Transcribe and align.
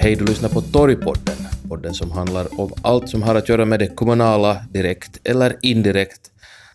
Hej, 0.00 0.16
du 0.16 0.24
lyssnar 0.24 0.48
på 0.48 0.60
Torgpodden, 0.60 1.36
podden 1.68 1.94
som 1.94 2.10
handlar 2.10 2.60
om 2.60 2.72
allt 2.82 3.08
som 3.08 3.22
har 3.22 3.34
att 3.34 3.48
göra 3.48 3.64
med 3.64 3.78
det 3.78 3.86
kommunala 3.86 4.56
direkt 4.70 5.20
eller 5.24 5.56
indirekt, 5.62 6.20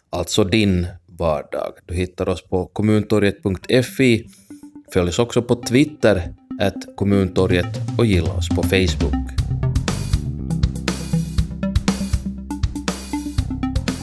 alltså 0.09 0.43
din 0.43 0.87
vardag. 1.05 1.73
Du 1.85 1.93
hittar 1.93 2.29
oss 2.29 2.43
på 2.43 2.65
kommuntorget.fi, 2.65 4.25
följ 4.93 5.09
oss 5.09 5.19
också 5.19 5.41
på 5.41 5.55
Twitter, 5.55 6.33
att 6.61 6.95
kommuntorget 6.95 7.65
och 7.97 8.05
gilla 8.05 8.33
oss 8.33 8.49
på 8.49 8.63
Facebook. 8.63 9.15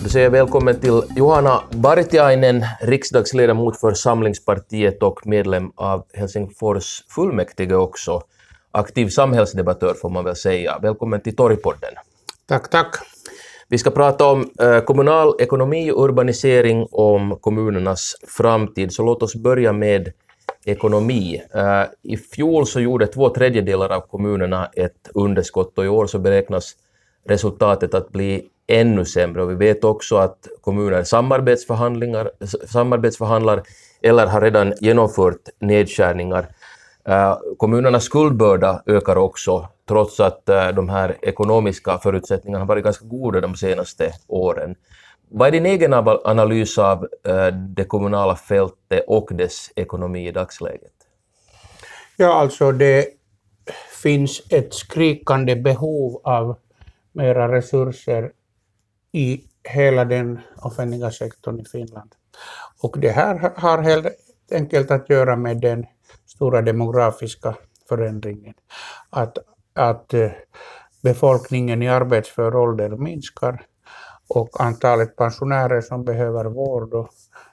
Då 0.02 0.08
säger 0.08 0.26
jag 0.26 0.30
välkommen 0.30 0.80
till 0.80 1.02
Johanna 1.16 1.60
Vartiainen, 1.70 2.64
riksdagsledamot 2.80 3.80
för 3.80 3.94
Samlingspartiet 3.94 5.02
och 5.02 5.26
medlem 5.26 5.72
av 5.76 6.06
Helsingfors 6.14 7.04
fullmäktige 7.08 7.74
också. 7.74 8.22
Aktiv 8.72 9.08
samhällsdebattör 9.08 9.94
får 9.94 10.10
man 10.10 10.24
väl 10.24 10.36
säga. 10.36 10.78
Välkommen 10.82 11.20
till 11.20 11.36
Torgpodden. 11.36 11.94
Tack, 12.46 12.70
tack. 12.70 12.94
Vi 13.68 13.78
ska 13.78 13.90
prata 13.90 14.26
om 14.26 14.50
eh, 14.60 14.80
kommunal 14.80 15.34
ekonomi 15.38 15.90
och 15.90 16.04
urbanisering, 16.04 16.86
om 16.90 17.38
kommunernas 17.40 18.16
framtid. 18.26 18.92
Så 18.92 19.02
låt 19.02 19.22
oss 19.22 19.34
börja 19.34 19.72
med 19.72 20.12
ekonomi. 20.64 21.42
Eh, 21.54 21.82
I 22.02 22.16
fjol 22.16 22.66
så 22.66 22.80
gjorde 22.80 23.06
två 23.06 23.28
tredjedelar 23.28 23.88
av 23.88 24.00
kommunerna 24.00 24.66
ett 24.66 25.10
underskott 25.14 25.78
och 25.78 25.84
i 25.84 25.88
år 25.88 26.06
så 26.06 26.18
beräknas 26.18 26.72
resultatet 27.28 27.94
att 27.94 28.10
bli 28.10 28.46
ännu 28.66 29.04
sämre. 29.04 29.42
Och 29.42 29.50
vi 29.50 29.54
vet 29.54 29.84
också 29.84 30.16
att 30.16 30.48
kommuner 30.60 31.04
samarbetsförhandlingar, 31.04 32.30
samarbetsförhandlar 32.66 33.62
eller 34.02 34.26
har 34.26 34.40
redan 34.40 34.74
genomfört 34.80 35.48
nedskärningar. 35.60 36.48
Eh, 37.08 37.38
kommunernas 37.56 38.04
skuldbörda 38.04 38.82
ökar 38.86 39.16
också, 39.16 39.68
trots 39.88 40.20
att 40.20 40.48
eh, 40.48 40.68
de 40.68 40.88
här 40.88 41.16
ekonomiska 41.22 41.98
förutsättningarna 41.98 42.62
har 42.64 42.68
varit 42.68 42.84
ganska 42.84 43.04
goda 43.04 43.40
de 43.40 43.56
senaste 43.56 44.12
åren. 44.26 44.74
Vad 45.28 45.48
är 45.48 45.52
din 45.52 45.66
egen 45.66 45.94
analys 46.24 46.78
av 46.78 47.08
eh, 47.26 47.46
det 47.46 47.84
kommunala 47.84 48.36
fältet 48.36 49.04
och 49.06 49.28
dess 49.32 49.70
ekonomi 49.76 50.28
i 50.28 50.32
dagsläget? 50.32 50.92
Ja, 52.16 52.34
alltså 52.34 52.72
det 52.72 53.06
finns 54.02 54.42
ett 54.50 54.74
skrikande 54.74 55.56
behov 55.56 56.20
av 56.24 56.56
mera 57.12 57.52
resurser 57.52 58.32
i 59.12 59.44
hela 59.64 60.04
den 60.04 60.40
offentliga 60.62 61.10
sektorn 61.10 61.60
i 61.60 61.64
Finland. 61.64 62.10
Och 62.82 62.98
det 62.98 63.10
här 63.10 63.52
har 63.56 63.82
helt 63.82 64.06
enkelt 64.52 64.90
att 64.90 65.10
göra 65.10 65.36
med 65.36 65.60
den 65.60 65.86
stora 66.40 66.62
demografiska 66.62 67.54
förändringen. 67.88 68.54
Att, 69.10 69.38
att 69.74 70.14
eh, 70.14 70.30
befolkningen 71.02 71.82
i 71.82 71.88
arbetsför 71.88 72.56
ålder 72.56 72.90
minskar 72.90 73.62
och 74.28 74.60
antalet 74.60 75.16
pensionärer 75.16 75.80
som 75.80 76.04
behöver 76.04 76.44
vård 76.44 76.94
och 76.94 77.08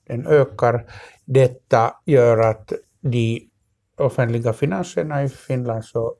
den 0.08 0.28
ökar. 0.28 0.86
Detta 1.26 1.94
gör 2.06 2.38
att 2.38 2.74
de 3.02 3.50
offentliga 3.98 4.54
finanserna 4.54 5.24
i 5.24 5.30
Finland 5.30 5.86
så 5.86 6.16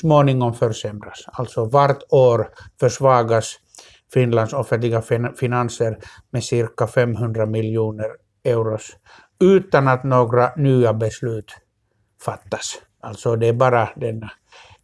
småningom 0.00 0.54
försämras. 0.54 1.24
Alltså 1.26 1.64
vart 1.64 2.02
år 2.10 2.48
försvagas 2.80 3.56
Finlands 4.12 4.52
offentliga 4.52 5.02
finanser 5.36 5.98
med 6.30 6.44
cirka 6.44 6.86
500 6.86 7.46
miljoner 7.46 8.10
euros 8.44 8.96
utan 9.40 9.88
att 9.88 10.04
några 10.04 10.52
nya 10.56 10.94
beslut 10.94 11.54
fattas. 12.24 12.78
Alltså 13.02 13.36
det 13.36 13.46
är 13.46 13.52
bara 13.52 13.88
den 13.96 14.20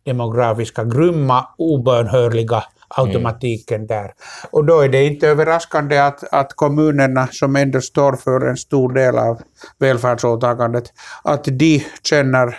demografiska, 0.05 0.85
grymma, 0.85 1.49
obönhörliga 1.59 2.65
automatiken 2.89 3.77
mm. 3.77 3.87
där. 3.87 4.13
Och 4.51 4.65
då 4.65 4.81
är 4.81 4.89
det 4.89 5.05
inte 5.05 5.29
överraskande 5.29 5.99
att, 5.99 6.33
att 6.33 6.53
kommunerna, 6.53 7.29
som 7.33 7.57
ändå 7.57 7.81
står 7.81 8.17
för 8.17 8.49
en 8.49 8.57
stor 8.57 8.93
del 8.93 9.19
av 9.19 9.41
välfärdsåtagandet, 9.79 10.93
att 11.25 11.45
de 11.45 11.85
känner 12.03 12.59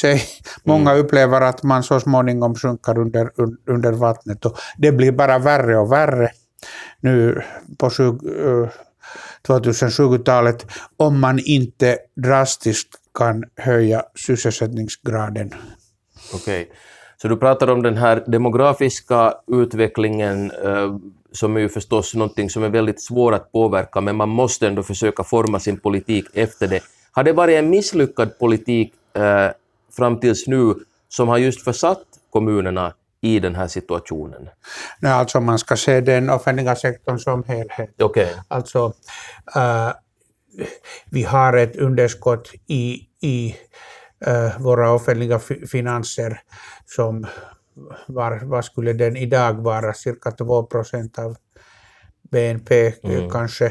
sig, 0.00 0.22
många 0.64 0.90
mm. 0.90 1.04
upplever 1.04 1.40
att 1.40 1.62
man 1.62 1.82
så 1.82 2.00
småningom 2.00 2.54
sjunker 2.54 2.98
under, 2.98 3.30
under 3.66 3.92
vattnet 3.92 4.44
och 4.44 4.58
det 4.78 4.92
blir 4.92 5.12
bara 5.12 5.38
värre 5.38 5.78
och 5.78 5.92
värre 5.92 6.30
nu 7.00 7.42
på 7.78 7.88
2020-talet 9.48 10.62
eh, 10.62 10.68
om 10.96 11.20
man 11.20 11.38
inte 11.38 11.98
drastiskt 12.16 12.88
kan 13.18 13.44
höja 13.56 14.02
sysselsättningsgraden. 14.26 15.54
Okej, 16.34 16.62
okay. 16.62 16.76
så 17.22 17.28
du 17.28 17.36
pratar 17.36 17.70
om 17.70 17.82
den 17.82 17.96
här 17.96 18.24
demografiska 18.26 19.34
utvecklingen 19.46 20.50
eh, 20.50 20.96
som 21.32 21.56
är 21.56 21.60
ju 21.60 21.68
förstås 21.68 22.14
någonting 22.14 22.50
som 22.50 22.62
är 22.62 22.68
väldigt 22.68 23.02
svår 23.02 23.34
att 23.34 23.52
påverka, 23.52 24.00
men 24.00 24.16
man 24.16 24.28
måste 24.28 24.66
ändå 24.66 24.82
försöka 24.82 25.24
forma 25.24 25.60
sin 25.60 25.80
politik 25.80 26.24
efter 26.34 26.68
det. 26.68 26.80
Har 27.12 27.24
det 27.24 27.32
varit 27.32 27.58
en 27.58 27.70
misslyckad 27.70 28.38
politik 28.38 28.92
eh, 29.16 29.50
fram 29.96 30.20
tills 30.20 30.46
nu 30.46 30.74
som 31.08 31.28
har 31.28 31.38
just 31.38 31.64
försatt 31.64 32.04
kommunerna 32.30 32.92
i 33.20 33.40
den 33.40 33.54
här 33.54 33.68
situationen? 33.68 34.48
Nej, 35.00 35.12
alltså 35.12 35.40
man 35.40 35.58
ska 35.58 35.76
se 35.76 36.00
den 36.00 36.30
offentliga 36.30 36.76
sektorn 36.76 37.18
som 37.18 37.44
helhet. 37.44 38.02
Okay. 38.02 38.28
Alltså, 38.48 38.86
uh, 39.56 39.92
vi 41.10 41.22
har 41.22 41.56
ett 41.56 41.76
underskott 41.76 42.52
i, 42.66 43.07
i 43.22 43.56
uh, 44.26 44.60
våra 44.62 44.92
offentliga 44.92 45.38
finanser 45.70 46.40
som 46.86 47.26
var, 48.06 48.40
vad 48.44 48.64
skulle 48.64 48.92
den 48.92 49.16
idag 49.16 49.52
vara, 49.52 49.94
cirka 49.94 50.30
2 50.30 50.62
procent 50.62 51.18
av 51.18 51.36
BNP 52.30 52.92
mm. 53.02 53.30
kanske. 53.30 53.66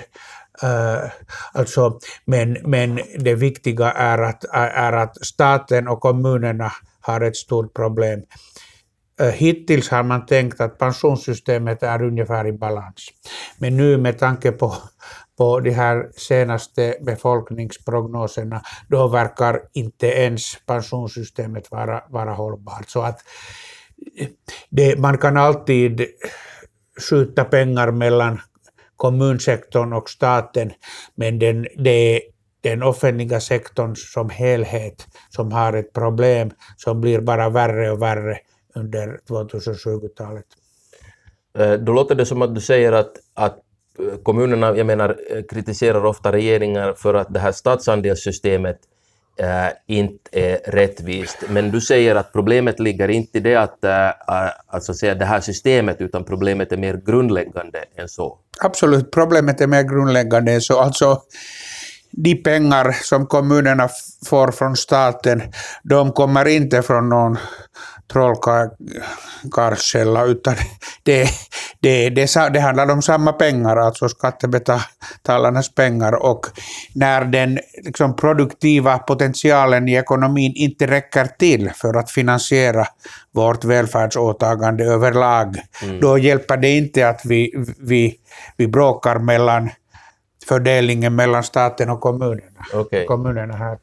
Uh, 0.64 1.10
alltså, 1.54 2.00
men, 2.26 2.58
men 2.64 3.00
det 3.20 3.36
viktiga 3.36 3.92
är 3.92 4.18
att, 4.18 4.44
är 4.54 4.94
att 4.94 5.26
staten 5.26 5.88
och 5.88 6.02
kommunerna 6.02 6.72
har 7.02 7.22
ett 7.22 7.36
stort 7.36 7.74
problem. 7.74 8.22
Uh, 9.22 9.28
hittills 9.28 9.90
har 9.90 10.04
man 10.04 10.26
tänkt 10.26 10.62
att 10.62 10.78
pensionssystemet 10.78 11.84
är 11.84 12.04
ungefär 12.04 12.48
i 12.48 12.54
balans. 12.54 13.08
Men 13.58 13.78
nu 13.78 13.98
med 13.98 14.20
tanke 14.20 14.52
på, 14.52 14.76
på 15.38 15.60
de 15.60 15.72
här 15.72 16.10
senaste 16.16 16.96
befolkningsprognoserna, 17.02 18.62
då 18.90 19.08
verkar 19.08 19.62
inte 19.74 20.08
ens 20.08 20.58
pensionssystemet 20.66 21.72
vara, 21.72 22.04
vara 22.10 22.34
hållbart. 22.34 22.90
Så 22.90 23.02
att 23.02 23.20
det, 24.70 25.00
man 25.00 25.18
kan 25.18 25.38
alltid 25.38 26.06
skjuta 27.10 27.44
pengar 27.44 27.92
mellan 27.92 28.40
kommunsektorn 28.96 29.94
och 29.94 30.10
staten, 30.10 30.72
men 31.16 31.40
den, 31.40 31.68
det 31.78 32.16
är 32.16 32.22
den 32.62 32.84
offentliga 32.84 33.40
sektorn 33.40 33.96
som 33.96 34.30
helhet 34.30 35.08
som 35.30 35.52
har 35.52 35.74
ett 35.74 35.94
problem 35.94 36.52
som 36.78 37.02
blir 37.02 37.22
bara 37.22 37.50
värre 37.50 37.92
och 37.92 38.02
värre 38.02 38.38
under 38.76 39.20
2020-talet. 39.30 40.46
Eh, 41.58 41.74
då 41.74 41.94
låter 41.94 42.16
det 42.16 42.26
som 42.26 42.42
att 42.42 42.56
du 42.56 42.62
säger 42.62 42.92
att, 42.92 43.12
att 43.34 43.60
kommunerna 44.24 44.78
jag 44.78 44.88
menar, 44.88 45.18
kritiserar 45.50 46.06
ofta 46.06 46.32
regeringar 46.32 46.94
för 46.94 47.14
att 47.14 47.34
det 47.34 47.40
här 47.40 47.52
statsandelssystemet 47.52 48.78
äh, 49.40 49.66
eh, 49.68 49.72
inte 49.88 50.30
är 50.32 50.72
rättvist. 50.72 51.38
Men 51.50 51.72
du 51.72 51.82
säger 51.82 52.16
att 52.16 52.34
problemet 52.34 52.80
ligger 52.80 53.08
inte 53.10 53.38
i 53.38 53.42
det 53.42 53.56
att, 53.56 53.84
äh, 53.84 54.10
alltså 54.68 54.94
säga, 54.94 55.16
det 55.16 55.26
här 55.26 55.42
systemet, 55.42 56.02
utan 56.02 56.24
problemet 56.24 56.72
är 56.72 56.78
mer 56.78 57.02
grundläggande 57.06 57.84
än 57.96 58.10
så. 58.10 58.40
Absolut, 58.60 59.12
problemet 59.12 59.62
är 59.62 59.68
mer 59.68 59.84
grundläggande 59.84 60.52
än 60.52 60.62
så. 60.62 60.80
Alltså, 60.80 61.22
de 62.12 62.36
pengar 62.36 62.92
som 62.92 63.28
kommunerna 63.28 63.90
får 64.26 64.52
från 64.52 64.76
staten, 64.76 65.42
de 65.84 66.12
kommer 66.12 66.48
inte 66.48 66.82
från 66.82 67.10
någon 67.10 67.38
trollkarlskälla, 68.14 70.26
utan 70.26 70.56
det, 71.04 71.30
det, 71.80 72.10
det, 72.10 72.50
det 72.54 72.60
handlar 72.60 72.92
om 72.92 73.02
samma 73.02 73.34
pengar, 73.34 73.78
alltså 73.78 74.10
skattebetalarnas 74.10 75.76
pengar. 75.76 76.24
Och 76.24 76.46
när 76.96 77.26
den 77.26 77.60
liksom, 77.84 78.16
produktiva 78.16 78.98
potentialen 78.98 79.88
i 79.88 79.94
ekonomin 79.94 80.54
inte 80.56 80.88
räcker 80.88 81.26
till 81.26 81.72
för 81.76 81.94
att 81.94 82.12
finansiera 82.12 82.86
vårt 83.32 83.64
välfärdsåtagande 83.64 84.84
överlag, 84.84 85.56
mm. 85.84 86.00
då 86.00 86.18
hjälper 86.18 86.58
det 86.58 86.78
inte 86.78 87.10
att 87.10 87.22
vi, 87.26 87.66
vi, 87.80 88.16
vi 88.58 88.68
bråkar 88.68 89.20
mellan 89.20 89.70
fördelningen 90.48 91.16
mellan 91.16 91.44
staten 91.44 91.90
och 91.90 92.02
kommunerna. 92.02 92.66
Okay. 92.74 93.06
kommunerna 93.06 93.56
här. 93.56 93.78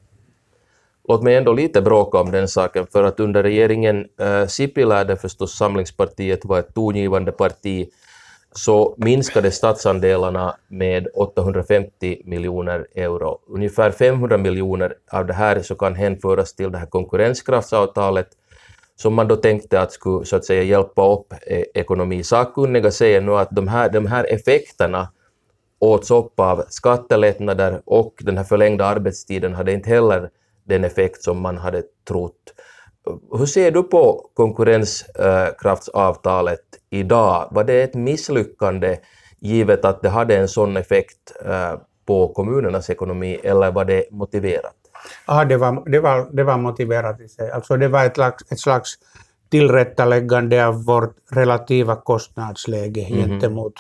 Låt 1.09 1.23
mig 1.23 1.37
ändå 1.37 1.53
lite 1.53 1.83
bråka 1.83 2.19
om 2.19 2.31
den 2.31 2.49
saken, 2.49 2.87
för 2.93 3.05
att 3.05 3.21
under 3.21 3.43
regeringen 3.43 4.07
äh, 4.21 4.47
Sipilä, 4.47 5.05
där 5.05 5.17
förstås 5.17 5.57
Samlingspartiet 5.57 6.45
var 6.45 6.59
ett 6.59 6.75
tongivande 6.75 7.33
parti, 7.33 7.89
så 8.53 8.95
minskade 8.99 9.51
statsandelarna 9.51 10.57
med 10.69 11.09
850 11.15 12.23
miljoner 12.25 12.87
euro. 12.95 13.39
Ungefär 13.49 13.91
500 13.91 14.39
miljoner 14.39 14.95
av 15.13 15.27
det 15.27 15.33
här 15.33 15.63
så 15.63 15.75
kan 15.75 15.95
hänföras 15.95 16.55
till 16.55 16.73
det 16.73 16.79
här 16.79 16.87
konkurrenskraftsavtalet 16.87 18.29
som 18.97 19.15
man 19.15 19.29
då 19.29 19.37
tänkte 19.37 19.81
att 19.81 19.93
skulle 19.93 20.25
så 20.25 20.37
att 20.37 20.45
säga 20.45 20.63
hjälpa 20.63 21.13
upp 21.13 21.33
eh, 21.47 21.63
ekonomi. 21.75 22.23
Sakkunniga 22.23 22.91
säger 22.91 23.21
nu 23.21 23.37
att 23.37 23.51
de 23.51 23.69
här, 23.69 23.89
de 23.89 24.07
här 24.07 24.35
effekterna 24.35 25.09
åts 25.79 26.11
upp 26.11 26.41
av 26.41 26.65
skattelättnader 26.69 27.83
och 27.85 28.15
den 28.21 28.37
här 28.37 28.45
förlängda 28.45 28.85
arbetstiden 28.85 29.55
hade 29.55 29.73
inte 29.73 29.91
heller 29.91 30.31
den 30.65 30.85
effekt 30.85 31.23
som 31.23 31.41
man 31.41 31.59
hade 31.59 31.83
trott. 32.09 32.55
Hur 33.39 33.47
ser 33.47 33.71
du 33.71 33.83
på 33.83 34.31
konkurrenskraftsavtalet 34.35 36.61
idag? 36.91 37.49
Var 37.51 37.65
det 37.65 37.83
ett 37.83 37.95
misslyckande 37.95 38.99
givet 39.41 39.85
att 39.85 40.03
det 40.03 40.09
hade 40.09 40.37
en 40.37 40.49
sån 40.49 40.77
effekt 40.77 41.33
eh, 41.45 41.75
på 42.07 42.29
kommunernas 42.29 42.91
ekonomi 42.91 43.41
eller 43.43 43.73
var 43.73 43.85
det 43.85 44.05
motiverat? 44.11 44.75
Ja, 45.27 45.45
det 45.45 45.57
var, 45.57 45.91
det 45.91 46.01
var, 46.01 46.29
det 46.33 46.45
var 46.45 46.59
motiverat 46.59 47.21
i 47.21 47.29
sig. 47.29 47.51
Alltså 47.51 47.77
det 47.77 47.89
var 47.89 48.05
ett 48.05 48.15
slags, 48.15 48.53
ett 48.53 48.61
slags 48.61 48.95
tillrättaläggande 49.51 50.67
av 50.67 50.85
vårt 50.85 51.17
relativa 51.31 51.97
kostnadsläge 51.97 53.01
mm 53.01 53.13
-hmm. 53.13 53.29
gentemot 53.29 53.75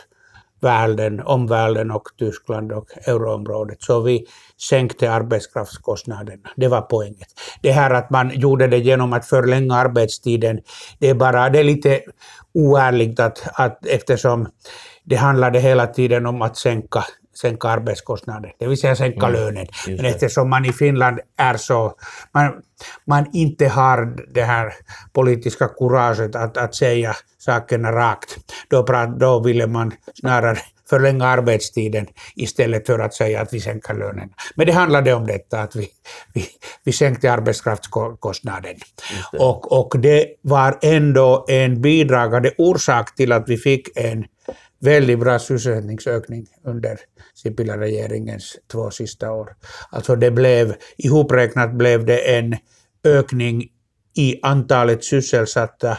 världen, 0.64 1.20
omvärlden 1.20 1.90
och 1.90 2.08
Tyskland 2.18 2.72
och 2.72 2.86
euroområdet. 3.06 3.82
Så 3.82 4.00
vi 4.00 4.26
sänkte 4.70 5.12
arbetskraftskostnaderna. 5.12 6.50
Det 6.56 6.68
var 6.68 6.80
poängen. 6.80 7.28
Det 7.60 7.72
här 7.72 7.90
att 7.90 8.10
man 8.10 8.30
gjorde 8.34 8.66
det 8.66 8.78
genom 8.78 9.12
att 9.12 9.26
förlänga 9.26 9.74
arbetstiden, 9.74 10.60
det 10.98 11.08
är 11.08 11.14
bara, 11.14 11.50
det 11.50 11.58
är 11.58 11.64
lite 11.64 12.00
oärligt 12.54 13.20
att, 13.20 13.42
att 13.54 13.86
eftersom 13.86 14.48
det 15.04 15.16
handlade 15.16 15.60
hela 15.60 15.86
tiden 15.86 16.26
om 16.26 16.42
att 16.42 16.56
sänka 16.56 17.04
sänka 17.34 17.68
arbetskostnader, 17.68 18.52
det 18.58 18.66
vill 18.66 18.80
säga 18.80 18.96
sänka 18.96 19.26
mm, 19.26 19.32
lönen. 19.32 19.66
Men 19.86 20.04
eftersom 20.04 20.50
man 20.50 20.64
i 20.64 20.72
Finland 20.72 21.20
är 21.36 21.56
så, 21.56 21.94
man, 22.34 22.52
man 23.06 23.26
inte 23.32 23.68
har 23.68 24.16
det 24.34 24.42
här 24.42 24.72
politiska 25.12 25.68
kuraget 25.68 26.36
att, 26.36 26.56
att 26.56 26.74
säga 26.74 27.16
sakerna 27.38 27.92
rakt, 27.92 28.36
då, 28.68 28.82
då 29.18 29.40
ville 29.40 29.66
man 29.66 29.92
snarare 30.14 30.58
förlänga 30.90 31.26
arbetstiden 31.26 32.06
istället 32.36 32.86
för 32.86 32.98
att 32.98 33.14
säga 33.14 33.40
att 33.40 33.52
vi 33.52 33.60
sänker 33.60 33.94
lönen. 33.94 34.30
Men 34.56 34.66
det 34.66 34.72
handlade 34.72 35.14
om 35.14 35.26
detta, 35.26 35.60
att 35.60 35.76
vi, 35.76 35.88
vi, 36.34 36.46
vi 36.84 36.92
sänkte 36.92 37.32
arbetskraftskostnaden. 37.32 38.76
Och, 39.38 39.72
och 39.72 39.98
det 39.98 40.26
var 40.42 40.78
ändå 40.82 41.44
en 41.48 41.82
bidragande 41.82 42.54
orsak 42.58 43.14
till 43.14 43.32
att 43.32 43.48
vi 43.48 43.56
fick 43.56 43.88
en 43.96 44.24
väldigt 44.80 45.20
bra 45.20 45.38
sysselsättningsökning 45.38 46.46
under 46.64 46.98
Sipilä-regeringens 47.34 48.56
två 48.72 48.90
sista 48.90 49.32
år. 49.32 49.56
Alltså 49.90 50.16
det 50.16 50.30
blev, 50.30 50.74
ihopräknat 50.96 51.74
blev 51.74 52.04
det 52.04 52.36
en 52.36 52.56
ökning 53.04 53.68
i 54.16 54.40
antalet 54.42 55.04
sysselsatta 55.04 55.98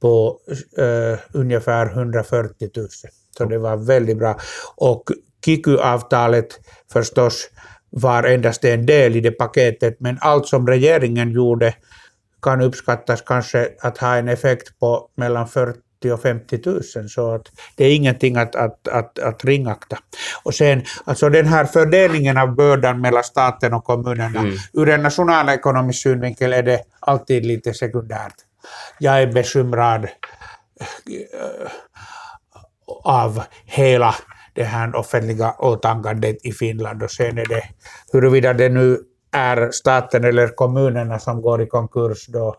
på 0.00 0.40
uh, 0.78 1.18
ungefär 1.32 1.86
140 1.86 2.70
000. 2.76 2.88
Så 3.38 3.44
det 3.44 3.58
var 3.58 3.76
väldigt 3.76 4.18
bra. 4.18 4.40
Och 4.76 5.02
Kiky-avtalet 5.44 6.60
förstås 6.92 7.50
var 7.90 8.22
endast 8.22 8.64
en 8.64 8.86
del 8.86 9.16
i 9.16 9.20
det 9.20 9.30
paketet, 9.30 9.96
men 10.00 10.18
allt 10.20 10.46
som 10.46 10.66
regeringen 10.66 11.30
gjorde 11.30 11.74
kan 12.42 12.60
uppskattas 12.60 13.22
kanske 13.22 13.68
att 13.80 13.98
ha 13.98 14.16
en 14.16 14.28
effekt 14.28 14.78
på 14.78 15.10
mellan 15.16 15.48
40 15.48 15.78
och 16.10 16.22
50 16.22 16.60
000, 16.66 17.08
så 17.08 17.34
att 17.34 17.46
det 17.76 17.84
är 17.84 17.96
ingenting 17.96 18.36
att, 18.36 18.56
att, 18.56 18.88
att, 18.88 19.18
att 19.18 19.44
ringakta. 19.44 19.98
Och 20.42 20.54
sen, 20.54 20.82
alltså 21.04 21.28
den 21.28 21.46
här 21.46 21.64
fördelningen 21.64 22.38
av 22.38 22.54
bördan 22.54 23.00
mellan 23.00 23.24
staten 23.24 23.74
och 23.74 23.84
kommunerna, 23.84 24.40
mm. 24.40 24.56
ur 24.72 24.88
en 24.88 25.02
nationalekonomisk 25.02 26.02
synvinkel 26.02 26.52
är 26.52 26.62
det 26.62 26.80
alltid 27.00 27.46
lite 27.46 27.74
sekundärt. 27.74 28.34
Jag 28.98 29.22
är 29.22 29.26
bekymrad 29.26 30.04
äh, 30.04 30.10
av 33.04 33.42
hela 33.64 34.14
det 34.54 34.64
här 34.64 34.96
offentliga 34.96 35.54
åtagandet 35.58 36.36
i 36.42 36.52
Finland 36.52 37.02
och 37.02 37.10
sen 37.10 37.38
är 37.38 37.46
det 37.46 37.62
huruvida 38.12 38.52
det 38.52 38.68
nu 38.68 38.98
är 39.32 39.70
staten 39.70 40.24
eller 40.24 40.48
kommunerna 40.48 41.18
som 41.18 41.42
går 41.42 41.62
i 41.62 41.66
konkurs 41.66 42.26
då 42.26 42.56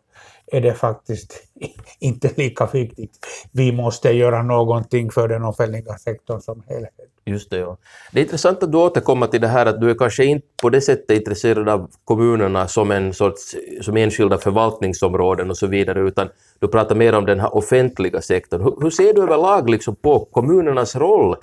är 0.54 0.62
det 0.62 0.74
faktiskt 0.74 1.34
inte 2.00 2.30
lika 2.36 2.66
viktigt. 2.74 3.28
Vi 3.52 3.72
måste 3.72 4.10
göra 4.10 4.44
någonting 4.44 5.12
för 5.12 5.28
den 5.28 5.44
offentliga 5.44 5.98
sektorn 5.98 6.42
som 6.42 6.64
helhet. 6.68 6.94
Just 7.26 7.50
det, 7.50 7.58
ja. 7.58 7.78
Det 8.12 8.20
är 8.20 8.24
intressant 8.24 8.64
att 8.64 8.72
du 8.72 8.78
återkommer 8.78 9.28
till 9.28 9.42
det 9.42 9.48
här 9.48 9.66
att 9.66 9.82
du 9.82 9.90
är 9.90 9.96
kanske 9.96 10.26
inte 10.26 10.48
på 10.62 10.70
det 10.70 10.82
sättet 10.82 11.18
intresserad 11.18 11.70
av 11.70 11.90
kommunerna 12.06 12.68
som 12.68 12.92
en 12.92 13.14
sorts 13.14 13.56
som 13.82 13.98
enskilda 13.98 14.38
förvaltningsområden 14.38 15.50
och 15.50 15.58
så 15.58 15.68
vidare, 15.68 16.00
utan 16.00 16.30
du 16.60 16.68
pratar 16.68 16.96
mer 16.96 17.16
om 17.16 17.26
den 17.26 17.40
här 17.40 17.56
offentliga 17.56 18.22
sektorn. 18.22 18.62
Hur, 18.62 18.76
hur 18.82 18.90
ser 18.90 19.14
du 19.14 19.22
överlag 19.24 19.70
liksom 19.70 19.96
på 19.96 20.26
kommunernas 20.32 20.96
roll 20.96 21.36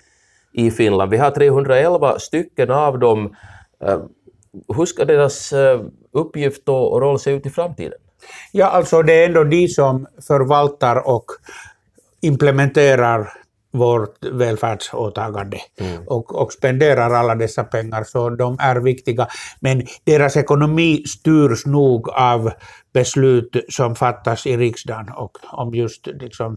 i 0.53 0.71
Finland? 0.71 1.11
Vi 1.11 1.17
har 1.17 1.31
311 1.31 2.19
stycken 2.19 2.71
av 2.71 2.99
dem. 2.99 3.37
Eh, 3.85 4.01
hur 4.77 4.87
ska 4.87 5.05
deras 5.05 5.53
eh, 5.53 5.81
uppgift 6.13 6.69
och 6.69 7.01
roll 7.01 7.19
se 7.19 7.31
ut 7.31 7.47
i 7.47 7.51
framtiden? 7.51 7.99
Ja, 8.53 8.67
alltså 8.67 9.03
det 9.03 9.13
är 9.13 9.27
ändå 9.27 9.45
de 9.45 9.69
som 9.69 10.07
förvaltar 10.27 11.09
och 11.09 11.25
implementerar 12.21 13.33
vårt 13.73 14.25
välfärdsåtagande 14.25 15.59
mm. 15.81 16.03
och, 16.07 16.43
och 16.43 16.53
spenderar 16.53 17.11
alla 17.11 17.35
dessa 17.35 17.65
pengar, 17.65 18.05
så 18.05 18.31
de 18.31 18.57
är 18.61 18.77
viktiga. 18.77 19.29
Men 19.61 19.87
deras 20.05 20.37
ekonomi 20.37 21.05
styrs 21.07 21.67
nog 21.67 22.09
av 22.09 22.53
beslut 22.93 23.57
som 23.69 23.97
fattas 23.97 24.47
i 24.47 24.57
riksdagen 24.57 25.09
och 25.17 25.39
om 25.43 25.75
just 25.75 26.07
liksom, 26.07 26.57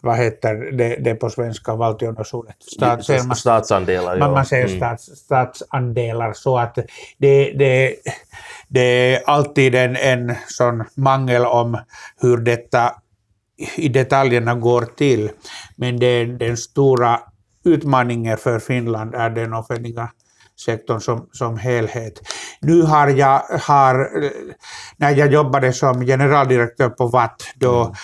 vad 0.00 0.16
heter 0.16 0.54
det, 0.54 0.96
det 0.96 1.14
på 1.14 1.30
svenska, 1.30 1.74
valtionosuudet? 1.74 2.56
Stat, 2.62 3.26
man, 3.26 3.36
statsandelar. 3.36 4.18
Man, 4.18 4.32
man 4.32 4.46
säger 4.46 4.66
mm. 4.66 4.76
stats, 4.78 5.04
statsandelar, 5.04 6.32
så 6.32 6.58
att 6.58 6.78
det, 7.18 7.52
det, 7.52 7.94
det 8.68 9.14
är 9.14 9.22
alltid 9.26 9.74
en, 9.74 9.96
en 9.96 10.34
sån 10.48 10.84
mangel 10.94 11.44
om 11.44 11.78
hur 12.20 12.36
detta 12.36 12.92
i 13.76 13.88
detaljerna 13.88 14.54
går 14.54 14.82
till. 14.82 15.30
Men 15.76 15.98
det, 15.98 16.24
den 16.24 16.56
stora 16.56 17.20
utmaningen 17.64 18.38
för 18.38 18.58
Finland 18.58 19.14
är 19.14 19.30
den 19.30 19.54
offentliga 19.54 20.10
sektorn 20.64 21.00
som, 21.00 21.28
som 21.32 21.58
helhet. 21.58 22.20
Nu 22.60 22.82
har 22.82 23.08
jag, 23.08 23.38
har, 23.38 24.10
när 24.96 25.10
jag 25.10 25.32
jobbade 25.32 25.72
som 25.72 26.00
generaldirektör 26.00 26.88
på 26.88 27.06
Watt, 27.06 27.42
då 27.54 27.82
mm 27.82 27.94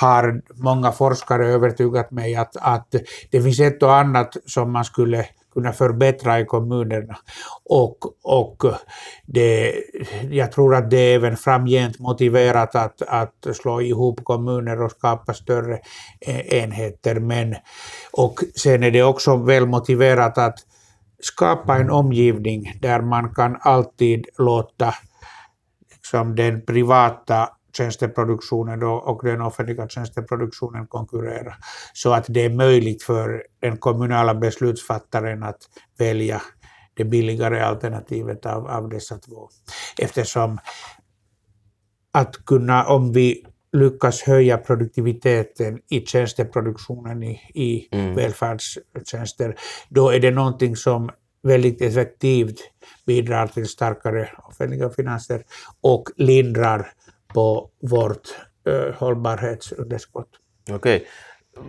har 0.00 0.42
många 0.54 0.92
forskare 0.92 1.46
övertygat 1.46 2.10
mig 2.10 2.36
att, 2.36 2.56
att 2.56 2.94
det 3.30 3.42
finns 3.42 3.60
ett 3.60 3.82
och 3.82 3.94
annat 3.94 4.36
som 4.46 4.72
man 4.72 4.84
skulle 4.84 5.26
kunna 5.54 5.72
förbättra 5.72 6.40
i 6.40 6.44
kommunerna. 6.44 7.16
Och, 7.64 7.98
och 8.22 8.64
det, 9.26 9.74
jag 10.30 10.52
tror 10.52 10.74
att 10.74 10.90
det 10.90 10.96
är 10.96 11.14
även 11.14 11.36
framgent 11.36 11.98
motiverat 11.98 12.74
att, 12.74 13.02
att 13.02 13.46
slå 13.52 13.80
ihop 13.80 14.24
kommuner 14.24 14.82
och 14.82 14.90
skapa 14.90 15.34
större 15.34 15.78
e-, 16.20 16.56
enheter. 16.56 17.20
Men, 17.20 17.56
och 18.12 18.40
sen 18.56 18.82
är 18.82 18.90
det 18.90 19.02
också 19.02 19.36
väl 19.36 19.66
motiverat 19.66 20.38
att 20.38 20.58
skapa 21.22 21.76
en 21.76 21.90
omgivning 21.90 22.72
där 22.80 23.00
man 23.00 23.34
kan 23.34 23.56
alltid 23.60 24.26
låta 24.38 24.94
liksom, 25.94 26.36
den 26.36 26.66
privata 26.66 27.48
tjänsteproduktionen 27.72 28.82
och 28.82 29.20
den 29.24 29.40
offentliga 29.40 29.88
tjänsteproduktionen 29.88 30.86
konkurrera. 30.86 31.54
Så 31.92 32.12
att 32.12 32.24
det 32.28 32.44
är 32.44 32.50
möjligt 32.50 33.02
för 33.02 33.42
den 33.60 33.76
kommunala 33.76 34.34
beslutsfattaren 34.34 35.42
att 35.42 35.58
välja 35.98 36.42
det 36.94 37.04
billigare 37.04 37.60
alternativet 37.60 38.46
av, 38.46 38.66
av 38.66 38.88
dessa 38.88 39.18
två. 39.18 39.48
Eftersom 39.98 40.58
att 42.12 42.44
kunna, 42.44 42.84
om 42.84 43.12
vi 43.12 43.44
lyckas 43.72 44.22
höja 44.22 44.58
produktiviteten 44.58 45.80
i 45.90 46.00
tjänsteproduktionen 46.00 47.22
i, 47.22 47.40
i 47.54 47.88
mm. 47.92 48.14
välfärdstjänster, 48.14 49.56
då 49.88 50.10
är 50.10 50.20
det 50.20 50.30
någonting 50.30 50.76
som 50.76 51.10
väldigt 51.42 51.82
effektivt 51.82 52.60
bidrar 53.06 53.46
till 53.46 53.66
starkare 53.66 54.30
offentliga 54.48 54.90
finanser 54.90 55.42
och 55.80 56.04
lindrar 56.16 56.92
på 57.34 57.68
vårt 57.82 58.28
hållbarhetsunderskott. 58.98 60.28
Okej. 60.70 60.96
Okay. 60.96 61.06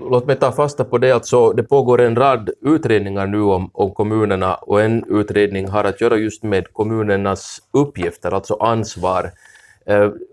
Låt 0.10 0.26
mig 0.26 0.36
ta 0.36 0.52
fasta 0.52 0.84
på 0.84 0.98
det. 0.98 1.12
Alltså, 1.12 1.54
det 1.54 1.64
pågår 1.64 2.02
en 2.02 2.16
rad 2.16 2.50
utredningar 2.62 3.28
nu 3.28 3.42
om, 3.42 3.70
om 3.74 3.94
kommunerna 3.94 4.56
och 4.56 4.82
en 4.82 5.04
utredning 5.10 5.68
har 5.68 5.84
att 5.84 6.02
göra 6.02 6.18
just 6.18 6.44
med 6.44 6.74
kommunernas 6.74 7.60
uppgifter, 7.74 8.32
alltså 8.32 8.54
ansvar. 8.56 9.32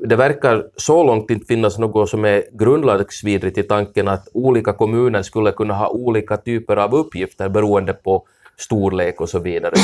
Det 0.08 0.16
verkar 0.16 0.64
så 0.76 1.04
långt 1.04 1.30
inte 1.30 1.46
finnas 1.46 1.78
något 1.78 2.08
som 2.08 2.24
är 2.24 2.44
grundlagsvidrigt 2.52 3.58
i 3.58 3.62
tanken 3.62 4.08
att 4.08 4.28
olika 4.32 4.72
kommuner 4.72 5.22
skulle 5.22 5.52
kunna 5.52 5.74
ha 5.74 5.88
olika 5.88 6.36
typer 6.36 6.76
av 6.76 6.94
uppgifter 6.94 7.48
beroende 7.48 7.92
på 7.92 8.26
storlek 8.58 9.20
och 9.20 9.28
så 9.28 9.38
vidare. 9.38 9.74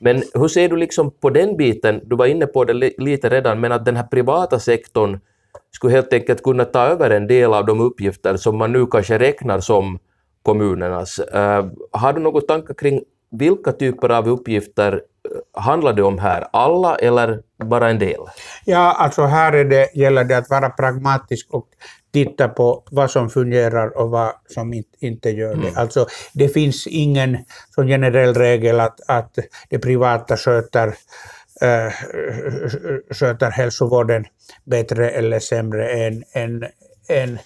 Men 0.00 0.22
hur 0.34 0.48
ser 0.48 0.68
du 0.68 0.76
liksom 0.76 1.10
på 1.10 1.30
den 1.30 1.56
biten, 1.56 2.00
du 2.04 2.16
var 2.16 2.26
inne 2.26 2.46
på 2.46 2.64
det 2.64 2.92
lite 2.98 3.28
redan, 3.28 3.60
men 3.60 3.72
att 3.72 3.84
den 3.84 3.96
här 3.96 4.06
privata 4.06 4.58
sektorn 4.58 5.20
skulle 5.70 5.92
helt 5.92 6.12
enkelt 6.12 6.42
kunna 6.42 6.64
ta 6.64 6.80
över 6.80 7.10
en 7.10 7.26
del 7.26 7.54
av 7.54 7.66
de 7.66 7.80
uppgifter 7.80 8.36
som 8.36 8.58
man 8.58 8.72
nu 8.72 8.86
kanske 8.86 9.18
räknar 9.18 9.60
som 9.60 9.98
kommunernas. 10.42 11.20
Uh, 11.34 11.70
har 11.92 12.12
du 12.12 12.20
några 12.20 12.40
tankar 12.40 12.74
kring 12.74 13.02
vilka 13.30 13.72
typer 13.72 14.08
av 14.08 14.28
uppgifter 14.28 14.92
eh, 14.94 15.62
handlar 15.62 15.92
det 15.92 16.02
om 16.02 16.18
här? 16.18 16.46
Alla 16.52 16.96
eller 16.96 17.42
bara 17.64 17.90
en 17.90 17.98
del? 17.98 18.20
Ja, 18.64 18.92
alltså 18.92 19.24
här 19.24 19.52
är 19.52 19.64
det, 19.64 19.94
gäller 19.94 20.24
det 20.24 20.38
att 20.38 20.50
vara 20.50 20.70
pragmatisk 20.70 21.46
och 21.50 21.66
titta 22.12 22.48
på 22.48 22.82
vad 22.90 23.10
som 23.10 23.30
fungerar 23.30 23.98
och 23.98 24.10
vad 24.10 24.32
som 24.48 24.82
inte 25.00 25.30
gör 25.30 25.54
det. 25.54 25.68
Mm. 25.68 25.76
Alltså, 25.76 26.06
det 26.32 26.48
finns 26.48 26.86
ingen 26.86 27.38
sån 27.74 27.86
generell 27.86 28.34
regel 28.34 28.80
att, 28.80 29.00
att 29.08 29.38
det 29.68 29.78
privata 29.78 30.36
sköter, 30.36 30.86
äh, 31.60 31.92
sköter 33.10 33.50
hälsovården 33.50 34.24
bättre 34.64 35.10
eller 35.10 35.38
sämre 35.38 35.90
än, 35.90 36.24
än, 36.32 36.64
än 37.08 37.38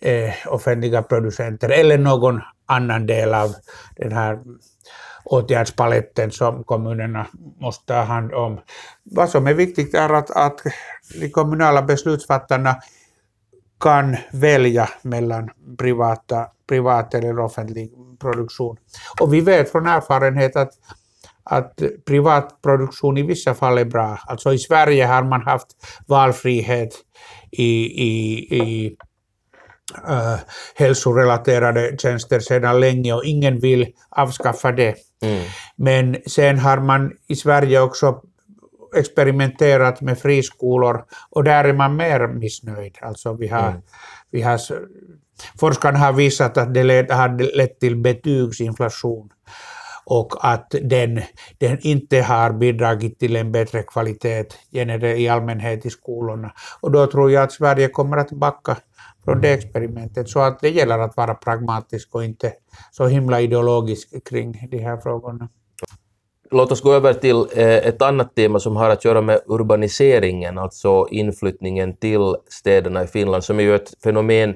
äh, 0.00 0.34
offentliga 0.46 1.02
producenter 1.02 1.68
eller 1.68 1.98
någon 1.98 2.40
annan 2.66 3.06
del 3.06 3.34
av 3.34 3.54
den 3.96 4.12
här 4.12 4.38
åtgärdspaletten 5.30 6.30
som 6.30 6.64
kommunerna 6.64 7.26
måste 7.60 7.86
ta 7.86 8.00
hand 8.00 8.32
om. 8.32 8.60
Vad 9.02 9.30
som 9.30 9.46
är 9.46 9.54
viktigt 9.54 9.94
är 9.94 10.08
att, 10.08 10.30
att 10.30 10.60
de 11.20 11.28
kommunala 11.28 11.82
beslutsfattarna 11.82 12.76
kan 13.80 14.16
välja 14.32 14.88
mellan 15.02 15.50
privata, 15.78 16.46
privat 16.68 17.14
eller 17.14 17.38
offentlig 17.38 17.92
produktion. 18.20 18.76
Och 19.20 19.34
vi 19.34 19.40
vet 19.40 19.72
från 19.72 19.86
erfarenhet 19.86 20.56
att, 20.56 20.70
att 21.44 21.82
privat 22.06 22.62
produktion 22.62 23.18
i 23.18 23.22
vissa 23.22 23.54
fall 23.54 23.78
är 23.78 23.84
bra. 23.84 24.18
Alltså 24.26 24.52
i 24.52 24.58
Sverige 24.58 25.06
har 25.06 25.22
man 25.22 25.42
haft 25.42 25.66
valfrihet 26.06 26.94
i, 27.50 27.72
i, 27.82 28.38
i 28.56 28.96
uh, 30.08 30.38
hälsorelaterade 30.74 31.96
tjänster 31.98 32.40
sedan 32.40 32.80
länge 32.80 33.12
och 33.12 33.24
ingen 33.24 33.58
vill 33.60 33.86
avskaffa 34.10 34.72
det. 34.72 34.94
Mm. 35.22 35.44
Men 35.76 36.16
sen 36.26 36.58
har 36.58 36.80
man 36.80 37.12
i 37.28 37.36
Sverige 37.36 37.80
också 37.80 38.22
experimenterat 38.96 40.00
med 40.00 40.18
friskolor 40.18 41.04
och 41.30 41.44
där 41.44 41.64
är 41.64 41.72
man 41.72 41.96
mer 41.96 42.28
missnöjd. 42.28 42.98
Alltså 43.00 43.32
vi 43.32 43.48
har, 43.48 43.68
mm. 43.68 43.82
vi 44.30 44.42
har, 44.42 44.60
forskarna 45.60 45.98
har 45.98 46.12
visat 46.12 46.56
att 46.56 46.74
det 46.74 46.84
led, 46.84 47.10
har 47.10 47.56
lett 47.56 47.80
till 47.80 47.96
betygsinflation 47.96 49.30
och 50.04 50.34
att 50.40 50.74
den, 50.82 51.22
den 51.58 51.78
inte 51.80 52.22
har 52.22 52.52
bidragit 52.52 53.18
till 53.18 53.36
en 53.36 53.52
bättre 53.52 53.82
kvalitet 53.82 54.44
i 55.16 55.28
allmänhet 55.28 55.86
i 55.86 55.90
skolorna. 55.90 56.52
Och 56.80 56.90
då 56.90 57.06
tror 57.06 57.30
jag 57.30 57.42
att 57.42 57.52
Sverige 57.52 57.88
kommer 57.88 58.16
att 58.16 58.30
backa 58.30 58.76
från 59.24 59.40
det 59.40 59.52
experimentet. 59.52 60.28
Så 60.28 60.40
att 60.40 60.60
det 60.60 60.70
gäller 60.70 60.98
att 60.98 61.16
vara 61.16 61.34
pragmatisk 61.34 62.14
och 62.14 62.24
inte 62.24 62.52
så 62.92 63.06
himla 63.06 63.40
ideologisk 63.40 64.28
kring 64.28 64.68
de 64.70 64.78
här 64.78 64.96
frågorna. 64.96 65.48
Låt 66.50 66.72
oss 66.72 66.80
gå 66.80 66.92
över 66.92 67.12
till 67.12 67.36
eh, 67.36 67.66
ett 67.66 68.02
annat 68.02 68.34
tema 68.34 68.58
som 68.58 68.76
har 68.76 68.90
att 68.90 69.04
göra 69.04 69.20
med 69.20 69.40
urbaniseringen, 69.46 70.58
alltså 70.58 71.06
inflyttningen 71.10 71.96
till 71.96 72.36
städerna 72.48 73.04
i 73.04 73.06
Finland, 73.06 73.44
som 73.44 73.58
är 73.58 73.62
ju 73.62 73.74
ett 73.74 73.92
fenomen 74.04 74.54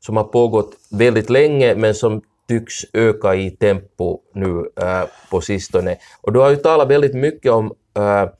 som 0.00 0.16
har 0.16 0.24
pågått 0.24 0.72
väldigt 0.90 1.30
länge 1.30 1.74
men 1.74 1.94
som 1.94 2.22
tycks 2.48 2.74
öka 2.92 3.34
i 3.34 3.50
tempo 3.50 4.18
nu 4.34 4.70
äh, 4.80 5.08
på 5.30 5.40
sistone. 5.40 5.96
Och 6.20 6.32
du 6.32 6.38
har 6.38 6.50
ju 6.50 6.56
talat 6.56 6.88
väldigt 6.88 7.14
mycket 7.14 7.52
om 7.52 7.72
äh, 7.96 8.30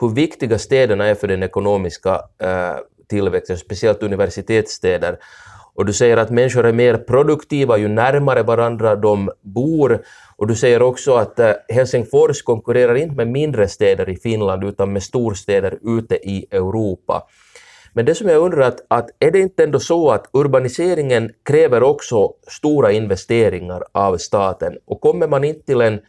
hur 0.00 0.14
viktiga 0.14 0.58
städerna 0.58 1.06
är 1.06 1.14
för 1.14 1.28
den 1.28 1.42
ekonomiska 1.42 2.22
äh, 2.38 2.76
tillväxten, 3.08 3.58
speciellt 3.58 4.02
universitetsstäder. 4.02 5.18
Och 5.74 5.86
du 5.86 5.92
säger 5.92 6.16
att 6.16 6.30
människor 6.30 6.66
är 6.66 6.72
mer 6.72 6.96
produktiva 6.96 7.76
ju 7.76 7.88
närmare 7.88 8.42
varandra 8.42 8.96
de 8.96 9.30
bor. 9.42 10.02
Och 10.36 10.46
du 10.46 10.54
säger 10.54 10.82
också 10.82 11.14
att 11.14 11.38
eh, 11.38 11.52
Helsingfors 11.68 12.42
konkurrerar 12.42 12.94
inte 12.94 13.16
med 13.16 13.28
mindre 13.28 13.68
städer 13.68 14.08
i 14.08 14.16
Finland 14.16 14.64
utan 14.64 14.92
med 14.92 15.02
storstäder 15.02 15.78
ute 15.82 16.14
i 16.14 16.46
Europa. 16.50 17.26
Men 17.92 18.04
det 18.04 18.14
som 18.14 18.28
jag 18.28 18.42
undrar 18.42 18.60
att, 18.60 18.80
att 18.88 19.10
är 19.18 19.30
det 19.30 19.38
inte 19.38 19.64
ändå 19.64 19.80
så 19.80 20.10
att 20.10 20.26
urbaniseringen 20.32 21.30
kräver 21.42 21.82
också 21.82 22.32
stora 22.48 22.92
investeringar 22.92 23.82
av 23.92 24.16
staten 24.16 24.78
och 24.86 25.00
kommer 25.00 25.28
man 25.28 25.44
inte 25.44 25.66
till 25.66 25.80
en 25.80 26.00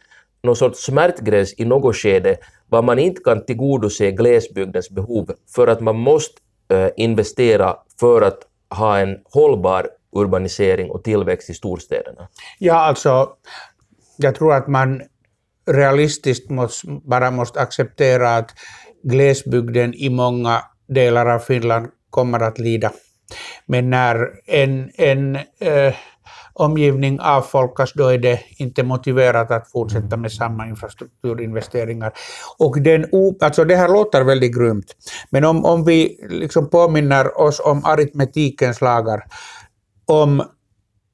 någon 0.42 0.56
sorts 0.56 0.84
smärtgräns 0.84 1.54
i 1.56 1.64
något 1.64 1.96
skede 1.96 2.36
var 2.68 2.82
man 2.82 2.98
inte 2.98 3.20
kan 3.24 3.44
tillgodose 3.44 4.10
glesbygdens 4.10 4.90
behov 4.90 5.30
för 5.54 5.66
att 5.66 5.80
man 5.80 5.96
måste 5.96 6.40
Eh, 6.70 6.88
investera 6.96 7.76
för 8.00 8.22
att 8.22 8.38
ha 8.70 8.98
en 8.98 9.18
hållbar 9.24 9.88
urbanisering 10.12 10.90
och 10.90 11.04
tillväxt 11.04 11.50
i 11.50 11.54
storstäderna? 11.54 12.28
Ja, 12.58 12.74
alltså, 12.74 13.28
jag 14.16 14.34
tror 14.34 14.54
att 14.54 14.68
man 14.68 15.02
realistiskt 15.66 16.50
måste, 16.50 16.86
bara 17.04 17.30
måste 17.30 17.60
acceptera 17.60 18.36
att 18.36 18.50
glesbygden 19.02 19.94
i 19.94 20.08
många 20.10 20.62
delar 20.88 21.26
av 21.26 21.38
Finland 21.38 21.88
kommer 22.10 22.40
att 22.40 22.58
lida. 22.58 22.92
Men 23.66 23.90
när 23.90 24.30
en, 24.46 24.90
en 24.94 25.36
eh, 25.36 25.94
omgivning 26.60 27.20
avfolkas, 27.20 27.92
då 27.92 28.08
är 28.08 28.18
det 28.18 28.40
inte 28.56 28.82
motiverat 28.82 29.50
att 29.50 29.70
fortsätta 29.70 30.16
med 30.16 30.32
samma 30.32 30.68
infrastrukturinvesteringar. 30.68 32.12
Och 32.58 32.80
den, 32.80 33.06
alltså 33.40 33.64
det 33.64 33.76
här 33.76 33.88
låter 33.88 34.24
väldigt 34.24 34.56
grymt, 34.56 34.96
men 35.30 35.44
om, 35.44 35.64
om 35.64 35.84
vi 35.84 36.26
liksom 36.28 36.70
påminner 36.70 37.40
oss 37.40 37.60
om 37.60 37.84
aritmetikens 37.84 38.80
lagar, 38.80 39.24
om 40.06 40.42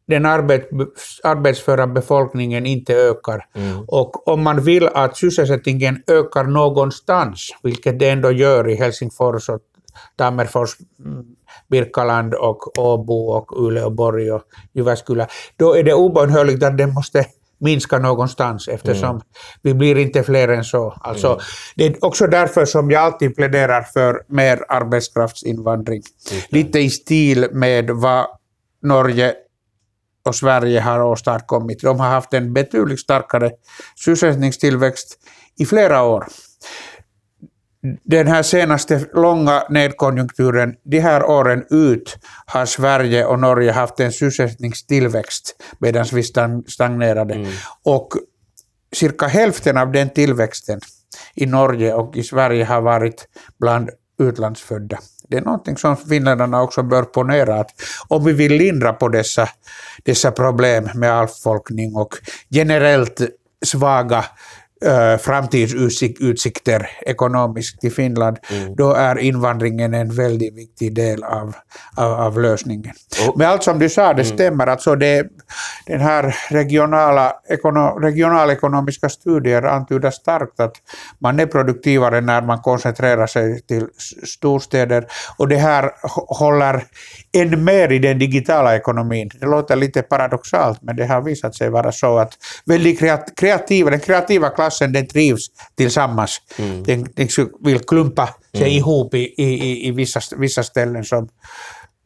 den 0.06 0.26
arbet, 0.26 0.68
arbetsföra 1.22 1.86
befolkningen 1.86 2.66
inte 2.66 2.94
ökar. 2.94 3.46
Mm. 3.54 3.84
Och 3.88 4.28
om 4.28 4.42
man 4.42 4.62
vill 4.62 4.86
att 4.86 5.16
sysselsättningen 5.16 6.02
ökar 6.06 6.44
någonstans, 6.44 7.48
vilket 7.62 7.98
det 7.98 8.10
ändå 8.10 8.32
gör 8.32 8.68
i 8.68 8.74
Helsingfors 8.74 9.48
och 9.48 9.60
Tammerfors, 10.16 10.76
mm, 10.98 11.24
Birkaland 11.70 12.34
och 12.34 12.78
Åbo 12.78 13.14
och 13.14 13.66
Uleåborg 13.66 14.32
och 14.32 14.42
Jyväskylä, 14.74 15.26
då 15.56 15.76
är 15.76 15.82
det 15.82 15.94
obönhörligt 15.94 16.62
att 16.62 16.78
den 16.78 16.94
måste 16.94 17.26
minska 17.58 17.98
någonstans 17.98 18.68
eftersom 18.68 19.10
mm. 19.10 19.22
vi 19.62 19.74
blir 19.74 19.98
inte 19.98 20.22
fler 20.22 20.48
än 20.48 20.64
så. 20.64 20.94
Alltså, 21.00 21.26
mm. 21.26 21.40
Det 21.76 21.86
är 21.86 22.04
också 22.04 22.26
därför 22.26 22.64
som 22.64 22.90
jag 22.90 23.02
alltid 23.02 23.36
pläderar 23.36 23.82
för 23.82 24.22
mer 24.28 24.64
arbetskraftsinvandring. 24.68 26.02
Mm. 26.30 26.42
Lite 26.48 26.78
i 26.78 26.90
stil 26.90 27.46
med 27.52 27.90
vad 27.90 28.26
Norge 28.82 29.34
och 30.26 30.34
Sverige 30.34 30.80
har 30.80 31.02
åstadkommit. 31.02 31.80
De 31.82 32.00
har 32.00 32.08
haft 32.08 32.34
en 32.34 32.52
betydligt 32.52 33.00
starkare 33.00 33.50
sysselsättningstillväxt 34.04 35.18
i 35.58 35.66
flera 35.66 36.02
år 36.02 36.26
den 38.04 38.26
här 38.26 38.42
senaste 38.42 39.06
långa 39.12 39.62
nedkonjunkturen, 39.70 40.74
de 40.84 41.00
här 41.00 41.24
åren 41.24 41.64
ut, 41.70 42.18
har 42.46 42.66
Sverige 42.66 43.24
och 43.24 43.38
Norge 43.38 43.72
haft 43.72 44.00
en 44.00 44.12
sysselsättningstillväxt 44.12 45.56
medan 45.78 46.06
vi 46.12 46.22
stagnerade. 46.66 47.34
Mm. 47.34 47.50
Och 47.84 48.08
cirka 48.94 49.26
hälften 49.26 49.76
av 49.76 49.92
den 49.92 50.10
tillväxten 50.10 50.80
i 51.34 51.46
Norge 51.46 51.94
och 51.94 52.16
i 52.16 52.22
Sverige 52.22 52.64
har 52.64 52.80
varit 52.80 53.28
bland 53.60 53.90
utlandsfödda. 54.18 54.98
Det 55.28 55.36
är 55.36 55.42
någonting 55.42 55.76
som 55.76 55.96
finländarna 55.96 56.62
också 56.62 56.82
bör 56.82 57.02
ponera, 57.02 57.60
att 57.60 57.70
om 58.08 58.24
vi 58.24 58.32
vill 58.32 58.52
lindra 58.52 58.92
på 58.92 59.08
dessa, 59.08 59.48
dessa 60.02 60.30
problem 60.30 60.88
med 60.94 61.12
avfolkning 61.12 61.96
och 61.96 62.14
generellt 62.50 63.20
svaga 63.64 64.24
äh, 64.86 65.18
framtidsutsikter 65.18 66.90
ekonomiskt 67.06 67.84
i 67.84 67.90
Finland, 67.90 68.38
mm. 68.50 68.74
då 68.76 68.92
är 68.92 69.18
invandringen 69.18 69.94
en 69.94 70.14
väldigt 70.14 70.54
viktig 70.58 70.94
del 70.94 71.24
av, 71.24 71.54
av, 71.96 72.12
av 72.12 72.40
lösningen. 72.40 72.92
Oh. 73.28 73.38
Men 73.38 73.48
allt 73.48 73.62
som 73.62 73.78
du 73.78 73.88
sa, 73.88 74.14
det 74.14 74.22
mm. 74.22 74.36
stämmer. 74.36 74.66
Alltså 74.66 74.94
det, 74.94 75.26
den 75.86 76.00
här 76.00 76.36
regionala, 76.50 77.32
ekono, 77.48 77.98
regionalekonomiska 77.98 79.08
studier 79.08 79.62
antyder 79.62 80.10
starkt 80.10 80.60
att 80.60 80.74
man 81.18 81.40
är 81.40 81.46
produktivare 81.46 82.20
när 82.20 82.42
man 82.42 82.58
koncentrerar 82.58 83.26
sig 83.26 83.62
till 83.62 83.86
storstäder. 84.24 85.06
Och 85.38 85.48
det 85.48 85.56
här 85.56 85.90
håller 86.38 86.84
än 87.32 87.64
mer 87.64 87.92
i 87.92 87.98
den 87.98 88.18
digitala 88.18 88.76
ekonomin. 88.76 89.30
Det 89.40 89.46
låter 89.46 89.76
lite 89.76 90.02
paradoxalt, 90.02 90.82
men 90.82 90.96
det 90.96 91.06
har 91.06 91.22
visat 91.22 91.54
sig 91.54 91.70
vara 91.70 91.92
så 91.92 92.18
att 92.18 92.32
väldigt 92.66 93.00
kreativa, 93.36 93.90
den 93.90 94.00
kreativa 94.00 94.48
klassen 94.48 94.73
den 94.80 95.06
trivs 95.06 95.46
tillsammans. 95.76 96.42
Mm. 96.58 96.82
Den, 96.82 97.06
den 97.14 97.28
vill 97.64 97.80
klumpa 97.80 98.26
sig 98.52 98.62
mm. 98.62 98.76
ihop 98.76 99.14
i, 99.14 99.34
i, 99.36 99.88
i 99.88 99.90
vissa, 99.90 100.20
vissa 100.36 100.62
ställen 100.62 101.04
som 101.04 101.28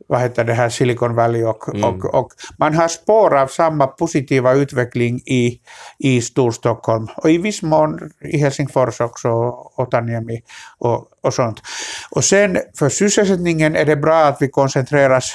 vad 0.09 0.21
heter 0.21 0.45
det 0.45 0.55
här, 0.55 0.69
Silicon 0.69 1.15
Valley 1.15 1.45
och, 1.45 1.69
mm. 1.69 1.85
och, 1.85 2.15
och, 2.15 2.33
man 2.59 2.75
har 2.75 2.89
spår 2.89 3.37
av 3.37 3.47
samma 3.47 3.87
positiva 3.87 4.53
utveckling 4.53 5.21
i, 5.27 5.61
i 5.99 6.23
Storstockholm 6.23 7.09
och 7.17 7.31
i 7.31 7.39
viss 7.39 7.63
mån 7.63 8.11
i 8.21 8.39
Helsingfors 8.39 9.01
också, 9.01 9.29
Otaniemi 9.77 10.41
och, 10.79 11.09
och 11.23 11.35
sånt. 11.35 11.63
Och 12.11 12.25
sen 12.25 12.59
för 12.79 12.89
sysselsättningen 12.89 13.77
är 13.77 13.85
det 13.85 13.97
bra 13.97 14.25
att 14.25 14.37
vi 14.43 14.49
koncentrerar 14.49 15.17
oss 15.17 15.35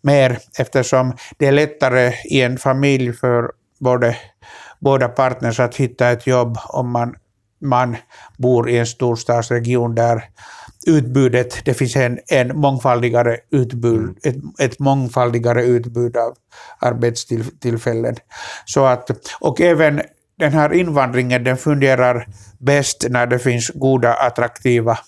mer 0.00 0.38
eftersom 0.58 1.16
det 1.38 1.46
är 1.46 1.52
lättare 1.52 2.12
i 2.24 2.42
en 2.42 2.58
familj 2.58 3.12
för 3.12 3.50
både, 3.80 4.16
båda 4.80 5.08
partners 5.08 5.60
att 5.60 5.76
hitta 5.76 6.10
ett 6.10 6.26
jobb 6.26 6.58
om 6.68 6.90
man, 6.90 7.14
man 7.60 7.96
bor 8.38 8.70
i 8.70 8.78
en 8.78 8.86
storstadsregion 8.86 9.94
där 9.94 10.24
utbudet, 10.86 11.64
det 11.64 11.74
finns 11.74 11.96
en, 11.96 12.18
en 12.26 12.60
mångfaldigare 12.60 13.36
utbud, 13.50 14.00
mm. 14.00 14.16
ett, 14.24 14.36
ett 14.60 14.78
mångfaldigare 14.78 15.64
utbud 15.64 16.16
av 16.16 16.34
arbetstillfällen. 16.78 18.16
Så 18.64 18.84
att, 18.84 19.10
och 19.40 19.60
även 19.60 20.02
den 20.38 20.52
här 20.52 20.72
invandringen 20.72 21.44
den 21.44 21.56
fungerar 21.56 22.26
bäst 22.58 23.06
när 23.10 23.26
det 23.26 23.38
finns 23.38 23.70
goda, 23.74 24.14
attraktiva 24.14 24.98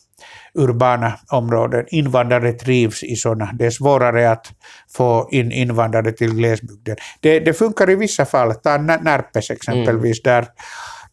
urbana 0.55 1.12
områden. 1.31 1.85
Invandrare 1.88 2.52
trivs 2.52 3.02
i 3.02 3.17
sådana. 3.17 3.50
Det 3.52 3.67
är 3.67 3.71
svårare 3.71 4.31
att 4.31 4.47
få 4.97 5.28
in 5.31 5.52
invandrare 5.52 6.12
till 6.12 6.35
glesbygden. 6.35 6.97
Det, 7.21 7.40
det 7.40 7.55
funkar 7.55 7.90
i 7.90 7.95
vissa 7.95 8.25
fall. 8.25 8.55
Ta 8.55 8.76
Närpes 8.78 9.50
exempelvis, 9.50 10.21
mm. 10.25 10.35
där 10.35 10.49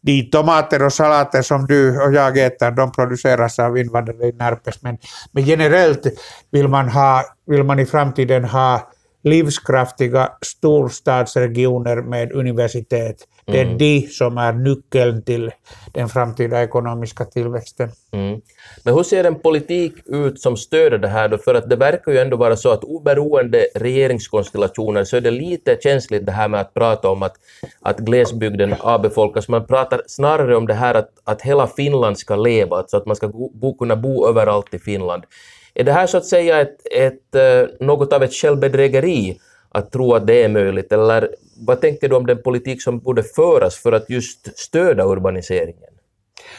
de 0.02 0.22
tomater 0.22 0.82
och 0.82 0.92
salater 0.92 1.42
som 1.42 1.66
du 1.66 2.00
och 2.00 2.12
jag 2.12 2.38
äter, 2.38 2.70
de 2.70 2.92
produceras 2.92 3.58
av 3.58 3.78
invandrare 3.78 4.26
i 4.26 4.32
Närpes. 4.32 4.82
Men, 4.82 4.98
men 5.32 5.44
generellt 5.44 6.06
vill 6.52 6.68
man, 6.68 6.88
ha, 6.88 7.24
vill 7.46 7.64
man 7.64 7.78
i 7.78 7.86
framtiden 7.86 8.44
ha 8.44 8.88
livskraftiga 9.26 10.32
storstadsregioner 10.42 11.96
med 11.96 12.32
universitet. 12.32 13.16
Det 13.44 13.60
är 13.60 13.64
mm. 13.64 13.78
de 13.78 14.00
som 14.00 14.38
är 14.38 14.52
nyckeln 14.52 15.22
till 15.22 15.50
den 15.92 16.08
framtida 16.08 16.62
ekonomiska 16.62 17.24
tillväxten. 17.24 17.88
Mm. 18.12 18.40
Men 18.84 18.94
hur 18.94 19.02
ser 19.02 19.24
en 19.24 19.34
politik 19.34 19.92
ut 20.06 20.40
som 20.40 20.56
stöder 20.56 20.98
det 20.98 21.08
här 21.08 21.28
då? 21.28 21.38
För 21.38 21.54
att 21.54 21.70
det 21.70 21.76
verkar 21.76 22.12
ju 22.12 22.18
ändå 22.18 22.36
vara 22.36 22.56
så 22.56 22.70
att 22.70 22.84
oberoende 22.84 23.66
regeringskonstellationer 23.74 25.04
så 25.04 25.16
är 25.16 25.20
det 25.20 25.30
lite 25.30 25.78
känsligt 25.82 26.26
det 26.26 26.32
här 26.32 26.48
med 26.48 26.60
att 26.60 26.74
prata 26.74 27.08
om 27.08 27.22
att, 27.22 27.36
att 27.80 27.98
glesbygden 27.98 28.74
avbefolkas. 28.80 29.48
Man 29.48 29.66
pratar 29.66 30.02
snarare 30.06 30.56
om 30.56 30.66
det 30.66 30.74
här 30.74 30.94
att, 30.94 31.10
att 31.24 31.42
hela 31.42 31.66
Finland 31.66 32.18
ska 32.18 32.36
leva, 32.36 32.76
alltså 32.76 32.96
att 32.96 33.06
man 33.06 33.16
ska 33.16 33.28
bo, 33.28 33.76
kunna 33.78 33.96
bo 33.96 34.28
överallt 34.28 34.74
i 34.74 34.78
Finland. 34.78 35.24
Är 35.78 35.84
det 35.84 35.92
här 35.92 36.06
så 36.06 36.16
att 36.16 36.26
säga 36.26 36.60
ett, 36.60 36.76
ett, 36.92 37.34
eh, 37.34 37.86
något 37.86 38.12
av 38.12 38.22
ett 38.22 38.32
självbedrägeri 38.32 39.38
att 39.68 39.92
tro 39.92 40.14
att 40.14 40.26
det 40.26 40.42
är 40.42 40.48
möjligt, 40.48 40.92
eller 40.92 41.28
vad 41.66 41.80
tänker 41.80 42.08
du 42.08 42.16
om 42.16 42.26
den 42.26 42.42
politik 42.42 42.82
som 42.82 42.98
borde 42.98 43.22
föras 43.22 43.76
för 43.76 43.92
att 43.92 44.10
just 44.10 44.58
stödja 44.58 45.04
urbaniseringen? 45.04 45.90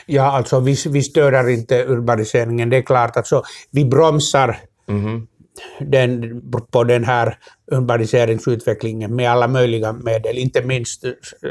Ja, 0.06 0.32
alltså 0.32 0.60
vi, 0.60 0.76
vi 0.90 1.04
stöder 1.04 1.50
inte 1.50 1.86
urbaniseringen, 1.86 2.70
det 2.70 2.78
är 2.78 2.82
klart. 2.82 3.18
Alltså, 3.18 3.44
vi 3.72 3.86
bromsar 3.86 4.58
mm 4.88 5.08
-hmm 5.08 5.28
den, 5.80 6.42
på 6.72 6.84
den 6.84 7.04
här 7.04 7.38
urbaniseringsutvecklingen 7.72 9.16
med 9.16 9.32
alla 9.32 9.48
möjliga 9.48 9.94
medel, 9.94 10.38
inte 10.38 10.62
minst 10.62 11.04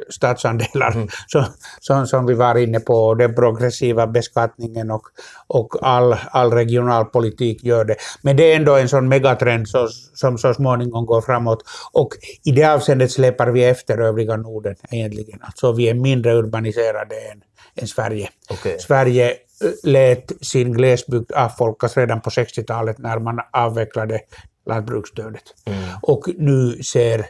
statsandelar 0.09 0.93
mm. 0.93 1.09
som, 1.27 1.45
som, 1.81 2.07
som, 2.07 2.27
vi 2.27 2.35
var 2.35 2.59
inne 2.59 2.81
på, 2.81 3.15
den 3.15 3.35
progressiva 3.35 4.07
beskattningen 4.07 4.91
och, 4.91 5.03
och 5.47 5.77
all, 5.83 6.17
all 6.31 6.53
regionalpolitik 6.53 7.65
gör 7.65 7.85
det. 7.85 7.97
Men 8.23 8.37
det 8.37 8.53
är 8.53 8.57
ändå 8.57 8.77
en 8.77 8.89
sån 8.89 9.09
megatrend 9.09 9.69
så, 9.69 9.89
som 10.15 10.39
så 10.39 10.55
småningom 10.55 11.07
går 11.07 11.21
framåt 11.21 11.63
och 11.93 12.09
i 12.45 12.51
det 12.51 12.65
avseendet 12.65 13.11
släpar 13.11 13.47
vi 13.47 13.65
efter 13.65 13.99
övriga 13.99 14.37
Norden 14.37 14.77
egentligen. 14.91 15.39
Alltså 15.43 15.73
vi 15.73 15.89
är 15.89 15.95
mindre 15.95 16.35
urbaniserade 16.35 17.15
än, 17.33 17.43
än 17.77 17.89
Sverige. 17.89 18.29
Okay. 18.51 18.79
Sverige 18.79 19.35
lät 19.83 20.33
sin 20.41 20.73
glesbygd 20.73 21.33
avfolkas 21.33 21.97
redan 21.97 22.21
på 22.21 22.31
60-talet 22.31 22.99
när 22.99 23.19
man 23.19 23.41
avvecklade 23.53 24.21
lantbruksstödet. 24.67 25.43
Mm. 25.65 25.79
Och 26.03 26.29
nu 26.39 26.83
ser 26.83 27.27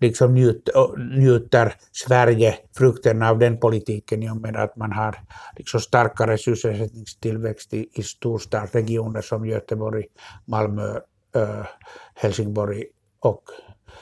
liksom 0.00 0.34
njut, 0.34 0.68
njuter 1.16 1.74
Sverige 1.92 2.58
frukterna 2.76 3.30
av 3.30 3.38
den 3.38 3.58
politiken 3.58 4.22
i 4.22 4.30
och 4.30 4.36
med 4.36 4.56
att 4.56 4.76
man 4.76 4.92
har 4.92 5.16
liksom 5.56 5.80
starkare 5.80 6.38
sysselsättningstillväxt 6.38 7.74
i, 7.74 7.88
i 7.92 8.02
storstadsregioner 8.02 9.20
som 9.20 9.46
Göteborg, 9.46 10.04
Malmö, 10.44 11.00
äh, 11.34 11.66
Helsingborg 12.14 12.84
och 13.20 13.42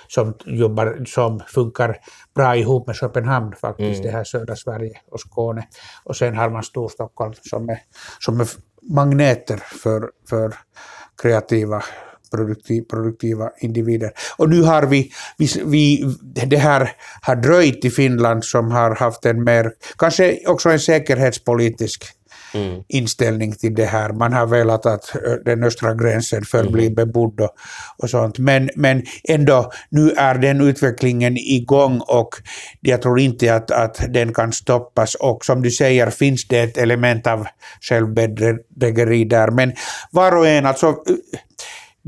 som, 0.09 0.35
jobbar, 0.45 1.05
som 1.07 1.41
funkar 1.41 1.97
bra 2.35 2.57
ihop 2.57 2.87
med 2.87 2.97
Köpenhamn 2.97 3.55
faktiskt, 3.61 4.01
mm. 4.01 4.03
det 4.03 4.17
här 4.19 4.25
södra 4.25 4.57
Sverige 4.57 5.01
och 5.11 5.21
Skåne. 5.21 5.69
Och 6.05 6.17
sen 6.17 6.37
har 6.37 6.51
man 6.51 6.63
Storstockholm 6.63 7.35
som 7.43 7.69
är, 7.69 7.79
som 8.19 8.41
är 8.41 8.49
magneter 8.83 9.57
för, 9.57 10.11
för 10.29 10.55
kreativa 11.23 11.83
produktiv, 12.31 12.83
produktiva 12.83 13.51
individer. 13.61 14.11
Och 14.37 14.49
nu 14.49 14.63
har 14.63 14.83
vi, 14.83 15.11
vi, 15.39 15.49
vi, 15.65 16.17
det 16.47 16.57
här 16.57 16.91
har 17.23 17.37
dröjt 17.37 17.85
i 17.85 17.91
Finland 17.91 18.45
som 18.45 18.71
har 18.71 18.95
haft 18.95 19.27
en 19.27 19.45
mer, 19.45 19.73
kanske 19.99 20.39
också 20.47 20.71
en 20.71 20.81
säkerhetspolitisk 20.81 22.05
mm. 22.55 22.83
inställning 22.89 23.53
till 23.53 23.75
det 23.75 23.85
här. 23.85 24.13
Man 24.13 24.33
har 24.33 24.47
velat 24.47 24.87
att 24.87 25.17
den 25.45 25.65
östra 25.65 25.95
gränsen 25.95 26.45
förblir 26.45 26.83
mm. 26.83 26.95
bebodd 26.95 27.41
och, 27.41 27.51
och 27.99 28.11
sånt. 28.11 28.39
Men, 28.39 28.71
men 28.77 29.03
ändå, 29.29 29.71
nu 29.91 30.11
är 30.11 30.35
den 30.35 30.61
utvecklingen 30.61 31.37
igång 31.37 32.01
och 32.01 32.35
jag 32.81 33.03
tror 33.03 33.21
inte 33.21 33.55
att, 33.55 33.71
att 33.71 34.01
den 34.09 34.35
kan 34.35 34.53
stoppas. 34.53 35.15
Och 35.15 35.45
som 35.45 35.63
du 35.63 35.71
säger 35.71 36.11
finns 36.11 36.49
det 36.49 36.59
ett 36.59 36.79
element 36.79 37.27
av 37.27 37.47
självbedrägeri 37.81 39.25
där. 39.25 39.51
Men 39.51 39.73
var 40.11 40.37
och 40.37 40.47
en, 40.47 40.67
alltså 40.67 40.97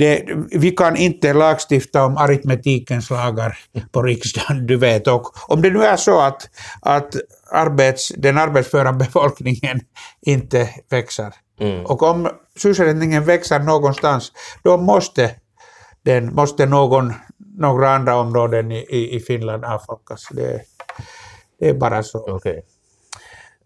det, 0.01 0.25
vi 0.51 0.71
kan 0.71 0.97
inte 0.97 1.33
lagstifta 1.33 2.05
om 2.05 2.17
aritmetikens 2.17 3.11
lagar 3.11 3.59
på 3.93 4.03
riksdagen, 4.03 4.67
du 4.67 4.77
vet. 4.77 5.07
Och 5.07 5.51
om 5.51 5.63
det 5.63 5.71
nu 5.71 5.83
är 5.83 5.97
så 5.97 6.21
att, 6.21 6.49
att 6.83 7.15
arbets, 7.51 8.13
den 8.17 8.39
arbetsföra 8.39 8.93
befolkningen 8.93 9.81
inte 10.21 10.69
växer, 10.91 11.35
mm. 11.61 11.87
och 11.87 12.03
om 12.03 12.29
sysselsättningen 12.57 13.25
växer 13.25 13.59
någonstans, 13.59 14.33
då 14.63 14.77
måste, 14.77 15.35
den, 16.03 16.35
måste 16.35 16.67
någon, 16.67 17.13
några 17.59 17.91
andra 17.91 18.17
områden 18.17 18.73
i, 18.73 19.17
i 19.17 19.21
Finland 19.21 19.65
avfolkas. 19.65 20.29
Det, 20.31 20.63
det 21.59 21.69
är 21.69 21.75
bara 21.75 22.03
så. 22.03 22.35
Okay. 22.35 22.61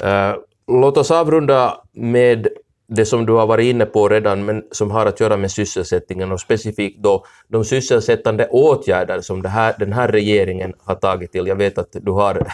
Uh, 0.03 0.09
eh, 0.09 0.35
låt 0.69 0.97
oss 0.97 1.11
avrunda 1.11 1.81
med 1.93 2.49
det 2.87 3.07
som 3.07 3.27
du 3.27 3.33
har 3.33 3.47
varit 3.47 3.65
inne 3.65 3.87
på 3.87 4.09
redan, 4.09 4.45
men 4.45 4.63
som 4.71 4.91
har 4.91 5.07
att 5.07 5.21
göra 5.21 5.37
med 5.37 5.51
sysselsättningen 5.51 6.33
och 6.33 6.41
specifikt 6.41 7.03
då 7.03 7.25
de 7.49 7.65
sysselsättande 7.65 8.49
åtgärder 8.49 9.21
som 9.21 9.43
det 9.43 9.49
här, 9.49 9.75
den 9.79 9.93
här 9.93 10.09
regeringen 10.09 10.73
har 10.85 10.95
tagit 10.95 11.33
till. 11.33 11.47
Jag 11.47 11.57
vet 11.57 11.79
att 11.79 11.93
du 11.93 12.13
har 12.13 12.47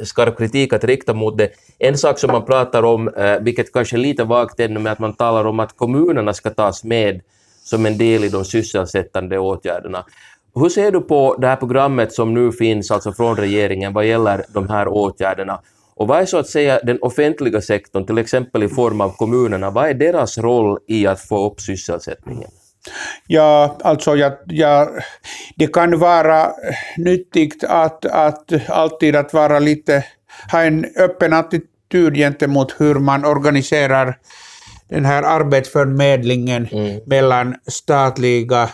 skarp 0.02 0.38
kritik 0.38 0.72
att 0.72 0.84
rikta 0.84 1.14
mot 1.14 1.38
det. 1.38 1.50
En 1.78 1.98
sak 1.98 2.18
som 2.18 2.32
man 2.32 2.44
pratar 2.44 2.82
om, 2.82 3.08
eh, 3.08 3.40
vilket 3.40 3.72
kanske 3.72 3.96
är 3.96 3.98
lite 3.98 4.24
vagt 4.24 4.60
ännu, 4.60 4.80
men 4.80 4.92
att 4.92 4.98
man 4.98 5.12
talar 5.12 5.44
om 5.44 5.60
att 5.60 5.76
kommunerna 5.76 6.32
ska 6.32 6.50
tas 6.50 6.84
med 6.84 7.20
som 7.64 7.86
en 7.86 7.98
del 7.98 8.24
i 8.24 8.28
de 8.28 8.44
sysselsättande 8.44 9.38
åtgärderna. 9.38 10.04
Hur 10.54 10.68
ser 10.68 10.92
du 10.92 11.00
på 11.00 11.36
det 11.38 11.46
här 11.46 11.56
programmet 11.56 12.12
som 12.12 12.34
nu 12.34 12.52
finns, 12.52 12.90
alltså 12.90 13.12
från 13.12 13.36
regeringen, 13.36 13.92
vad 13.92 14.06
gäller 14.06 14.44
de 14.48 14.68
här 14.68 14.88
åtgärderna? 14.88 15.60
Och 15.96 16.08
vad 16.08 16.20
är 16.20 16.26
så 16.26 16.38
att 16.38 16.48
säga 16.48 16.80
den 16.82 16.98
offentliga 17.02 17.60
sektorn, 17.60 18.06
till 18.06 18.18
exempel 18.18 18.62
i 18.62 18.68
form 18.68 19.00
av 19.00 19.10
kommunerna, 19.16 19.70
vad 19.70 19.88
är 19.88 19.94
deras 19.94 20.38
roll 20.38 20.78
i 20.88 21.06
att 21.06 21.20
få 21.20 21.46
upp 21.46 21.60
sysselsättningen? 21.60 22.50
Ja, 23.26 23.76
alltså 23.80 24.16
ja, 24.16 24.38
ja, 24.46 24.90
det 25.56 25.66
kan 25.66 25.98
vara 25.98 26.52
nyttigt 26.96 27.64
att, 27.64 28.04
att 28.04 28.68
alltid 28.68 29.16
att 29.16 29.32
vara 29.32 29.58
lite, 29.58 30.04
ha 30.52 30.62
en 30.62 30.86
öppen 30.96 31.32
attityd 31.32 32.14
gentemot 32.14 32.74
hur 32.78 32.94
man 32.94 33.24
organiserar 33.24 34.18
den 34.88 35.04
här 35.04 35.22
arbetsförmedlingen 35.22 36.68
mm. 36.72 37.00
mellan 37.06 37.54
statliga 37.66 38.70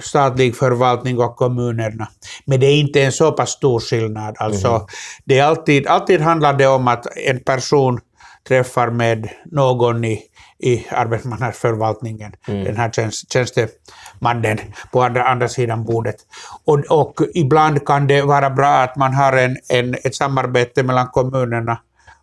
statlig 0.00 0.56
förvaltning 0.56 1.18
och 1.18 1.36
kommunerna. 1.36 2.08
Men 2.44 2.60
det 2.60 2.66
är 2.66 2.80
inte 2.80 3.02
en 3.02 3.12
så 3.12 3.32
pass 3.32 3.50
stor 3.50 3.80
skillnad. 3.80 4.36
Alltså, 4.38 4.68
mm. 4.68 4.86
det 5.24 5.38
är 5.38 5.44
alltid, 5.44 5.86
alltid 5.86 6.20
handlar 6.20 6.52
det 6.52 6.66
om 6.66 6.88
att 6.88 7.06
en 7.16 7.40
person 7.40 8.00
träffar 8.48 8.90
med 8.90 9.28
någon 9.44 10.04
i, 10.04 10.22
i 10.58 10.86
arbetsmarknadsförvaltningen, 10.90 12.32
mm. 12.48 12.64
den 12.64 12.76
här 12.76 12.90
tjänst, 12.90 13.32
tjänstemannen 13.32 14.58
på 14.92 15.02
andra, 15.02 15.24
andra 15.24 15.48
sidan 15.48 15.84
bordet. 15.84 16.16
Och, 16.64 16.78
och 16.78 17.20
ibland 17.34 17.86
kan 17.86 18.06
det 18.06 18.22
vara 18.22 18.50
bra 18.50 18.68
att 18.68 18.96
man 18.96 19.14
har 19.14 19.32
en, 19.32 19.56
en, 19.68 19.94
ett 19.94 20.14
samarbete 20.14 20.82
mellan 20.82 21.06
kommunerna 21.06 21.78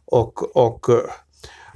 och, 0.06 0.58
och 0.58 0.86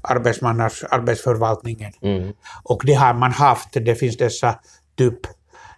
arbetsmarknads, 0.02 0.84
arbetsförvaltningen. 0.84 1.92
Mm. 2.02 2.34
Och 2.64 2.82
det 2.86 2.94
har 2.94 3.14
man 3.14 3.32
haft. 3.32 3.70
Det 3.74 3.96
finns 3.96 4.18
dessa 4.18 4.60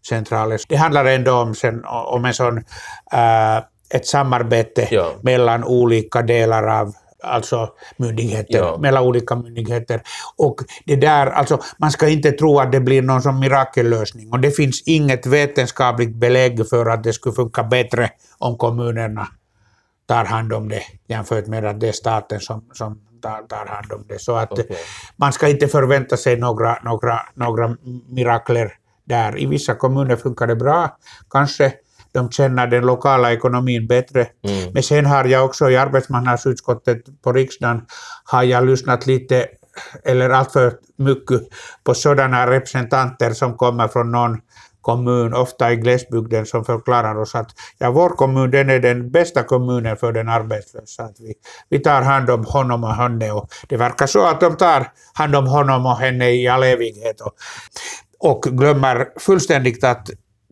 typcentraler. 0.02 0.60
Det 0.68 0.76
handlar 0.76 1.06
ändå 1.06 1.34
om, 1.34 1.56
sen, 1.56 1.86
om 1.86 2.26
en 2.26 2.34
sån, 2.34 2.58
uh, 2.58 3.58
ett 3.90 4.08
samarbete 4.08 4.88
Ja. 4.92 5.12
mellan 5.22 5.64
olika 5.64 6.22
delar 6.22 6.80
av 6.80 6.94
alltså 7.24 7.70
myndigheter, 7.98 8.58
Ja. 8.58 8.78
mellan 8.80 9.04
olika 9.04 9.36
myndigheter. 9.36 10.02
Och 10.38 10.56
det 10.86 10.96
där, 10.96 11.28
alltså, 11.28 11.60
man 11.78 11.92
ska 11.92 12.08
inte 12.10 12.32
tro 12.32 12.60
att 12.60 12.72
det 12.72 12.80
blir 12.80 13.02
någon 13.02 13.22
som 13.22 13.40
mirakellösning 13.40 14.32
och 14.32 14.40
det 14.40 14.52
finns 14.52 14.84
inget 14.86 15.26
vetenskapligt 15.26 16.16
belägg 16.16 16.70
för 16.70 16.86
att 16.86 17.04
det 17.04 17.14
skulle 17.14 17.36
funka 17.36 17.64
bättre 17.64 18.10
om 18.38 18.58
kommunerna 18.58 19.28
tar 20.08 20.26
hand 20.26 20.54
om 20.54 20.70
det 20.70 20.82
jämfört 21.08 21.48
med 21.48 21.66
att 21.66 21.80
det 21.80 21.88
är 21.88 21.92
staten 21.92 22.40
som, 22.40 22.66
som 22.74 23.00
tar, 23.22 23.42
tar 23.48 23.66
hand 23.66 23.92
om 23.92 24.06
det. 24.08 24.20
Så 24.22 24.36
att 24.36 24.52
Okej. 24.52 24.78
man 25.16 25.34
ska 25.34 25.48
inte 25.48 25.68
förvänta 25.68 26.18
sig 26.18 26.38
några, 26.38 26.78
några, 26.84 27.22
några 27.36 27.78
mirakler 28.10 28.74
där. 29.12 29.40
I 29.40 29.46
vissa 29.46 29.76
kommuner 29.76 30.16
funkar 30.16 30.48
det 30.48 30.56
bra, 30.56 30.98
kanske 31.30 31.74
de 32.14 32.32
känner 32.32 32.68
den 32.68 32.86
lokala 32.86 33.34
ekonomin 33.34 33.88
bättre. 33.88 34.28
Mm. 34.48 34.74
Men 34.74 34.84
sen 34.84 35.06
har 35.06 35.26
jag 35.26 35.46
också 35.46 35.70
i 35.70 35.78
arbetsmarknadsutskottet 35.78 37.22
på 37.24 37.34
riksdagen 37.34 37.82
har 38.26 38.44
jag 38.44 38.66
lyssnat 38.66 39.08
lite, 39.08 39.46
eller 40.04 40.30
alltför 40.30 40.74
mycket, 40.98 41.42
på 41.84 41.94
sådana 41.94 42.48
representanter 42.48 43.34
som 43.34 43.58
kommer 43.58 43.88
från 43.88 44.12
någon 44.12 44.38
kommun, 44.82 45.34
ofta 45.34 45.72
i 45.72 45.76
glesbygden, 45.76 46.46
som 46.46 46.66
förklarar 46.66 47.22
oss 47.22 47.36
att 47.36 47.52
ja, 47.78 47.92
vår 47.92 48.10
kommun 48.10 48.52
den 48.52 48.70
är 48.70 48.80
den 48.80 49.12
bästa 49.12 49.44
kommunen 49.44 49.98
för 49.98 50.12
den 50.12 50.30
arbetslösa. 50.30 51.04
Att 51.04 51.20
vi, 51.20 51.34
vi 51.70 51.80
tar 51.80 52.02
hand 52.02 52.30
om 52.30 52.46
honom 52.46 52.84
och 52.84 52.96
henne 52.96 53.32
och 53.32 53.50
det 53.70 53.78
verkar 53.78 54.08
så 54.08 54.28
att 54.28 54.40
de 54.40 54.58
tar 54.58 54.92
hand 55.14 55.36
om 55.36 55.48
honom 55.48 55.86
och 55.86 55.98
henne 55.98 56.32
i 56.32 56.48
all 56.48 56.64
evighet. 56.64 57.22
Och, 57.22 57.34
och 58.22 58.42
glömmer 58.42 59.10
fullständigt 59.20 59.84
att 59.84 60.10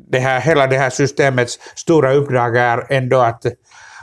det 0.07 0.19
här, 0.19 0.41
hela 0.41 0.67
det 0.67 0.77
här 0.77 0.89
systemets 0.89 1.59
stora 1.75 2.13
uppdrag 2.13 2.57
är 2.57 2.85
ändå 2.89 3.19
att, 3.19 3.45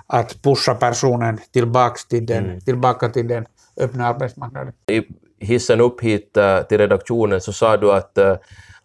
att 0.06 0.42
pusha 0.42 0.74
personen 0.74 1.38
tillbaks 1.52 2.08
till 2.08 2.26
den, 2.26 2.60
tillbaka 2.60 3.08
till 3.08 3.28
den 3.28 3.46
öppna 3.80 4.06
arbetsmarknaden. 4.06 4.72
I 4.90 5.02
hissen 5.38 5.80
upp 5.80 6.00
hit 6.00 6.36
eh, 6.36 6.62
till 6.62 6.78
redaktionen 6.78 7.40
så 7.40 7.52
sa 7.52 7.76
du 7.76 7.92
att, 7.92 8.18
eh, 8.18 8.36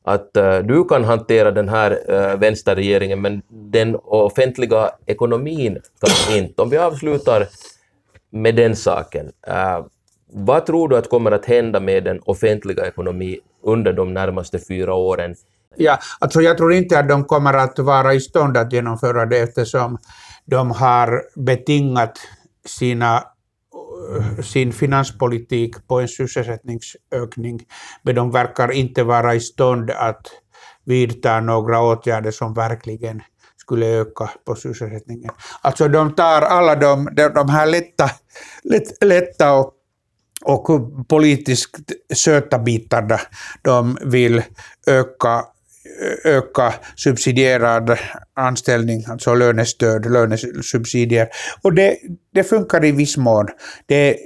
att 0.04 0.38
eh, 0.38 0.58
du 0.58 0.84
kan 0.84 1.04
hantera 1.04 1.52
den 1.52 1.70
här 1.70 2.38
vänsterregeringen 2.38 3.22
men 3.22 3.42
den 3.50 3.96
offentliga 3.96 4.90
ekonomin 5.06 5.80
kan 6.02 6.38
inte. 6.38 6.62
Om 6.62 6.70
vi 6.70 6.78
avslutar 6.78 7.48
med 8.30 8.56
den 8.56 8.76
saken 8.76 9.32
vad 10.34 10.66
tror 10.66 10.90
du 10.90 10.98
att 10.98 11.10
kommer 11.10 11.32
att 11.32 11.46
hända 11.46 11.80
med 11.80 12.04
den 12.04 12.20
offentliga 12.26 12.88
ekonomin 12.88 13.40
under 13.64 13.94
de 13.94 14.14
närmaste 14.14 14.60
fyra 14.60 14.94
åren? 14.94 15.36
Ja, 15.76 16.00
alltså 16.20 16.42
jag 16.42 16.58
tror 16.58 16.74
inte 16.74 17.00
att 17.00 17.10
de 17.10 17.26
kommer 17.26 17.54
att 17.54 17.80
vara 17.80 18.14
i 18.14 18.20
stånd 18.20 18.58
att 18.58 18.74
genomföra 18.74 19.26
det 19.26 19.40
eftersom 19.40 19.98
de 20.46 20.72
har 20.72 21.24
betingat 21.36 22.20
sina, 22.66 23.16
eh, 23.16 24.44
sin 24.44 24.74
finanspolitik 24.74 25.88
på 25.88 26.00
en 26.00 26.08
sysselsättningsökning, 26.08 27.60
men 28.04 28.16
de 28.16 28.32
verkar 28.32 28.72
inte 28.72 29.04
vara 29.04 29.36
i 29.36 29.40
stånd 29.40 29.92
att 29.92 30.28
vidta 30.86 31.40
några 31.40 31.82
åtgärder 31.82 32.32
som 32.32 32.54
verkligen 32.54 33.22
skulle 33.58 33.86
öka 33.86 34.30
på 34.46 34.56
sysselsättningen. 34.56 35.32
Alltså 35.62 35.88
de 35.88 36.16
tar 36.16 36.42
alla 36.42 36.76
de, 36.76 37.10
de, 37.16 37.28
de 37.28 37.50
här 37.50 37.66
lätta, 37.66 38.10
lätt, 38.64 39.04
lätta 39.04 39.54
och 39.54 39.74
och 40.44 40.68
politiskt 41.08 41.78
söta 42.14 42.60
bitarna. 42.60 43.20
De 43.62 43.98
vill 44.02 44.42
öka, 44.88 45.44
öka 46.24 46.74
subsidierad 46.96 47.98
anställning, 48.36 49.06
alltså 49.10 49.34
lönestöd, 49.34 50.12
lönesubsidier. 50.12 51.30
Och 51.62 51.74
det, 51.74 51.98
det 52.34 52.44
funkar 52.44 52.86
i 52.86 52.92
viss 52.92 53.18
mån. 53.18 53.48
Det, 53.86 54.18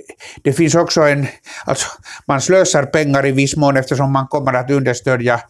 det 0.44 0.54
finns 0.54 0.76
också 0.76 1.02
en... 1.02 1.28
Alltså 1.66 1.88
man 2.28 2.42
slösar 2.42 2.84
pengar 2.84 3.26
i 3.26 3.32
viss 3.32 3.56
mån 3.56 3.78
eftersom 3.78 4.12
man 4.12 4.28
kommer 4.28 4.54
att 4.54 4.72
understödja 4.72 5.42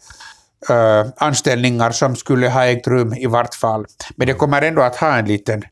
uh, 0.70 1.12
anställningar 1.16 1.90
som 1.90 2.16
skulle 2.16 2.48
ha 2.48 2.66
ägt 2.66 2.86
rum 2.86 3.14
i 3.14 3.26
vart 3.26 3.54
fall. 3.54 3.84
Men 4.16 4.26
det 4.26 4.34
kommer 4.34 4.62
ändå 4.62 4.82
att 4.82 4.96
ha 4.96 5.18
en 5.18 5.24
liten 5.24 5.62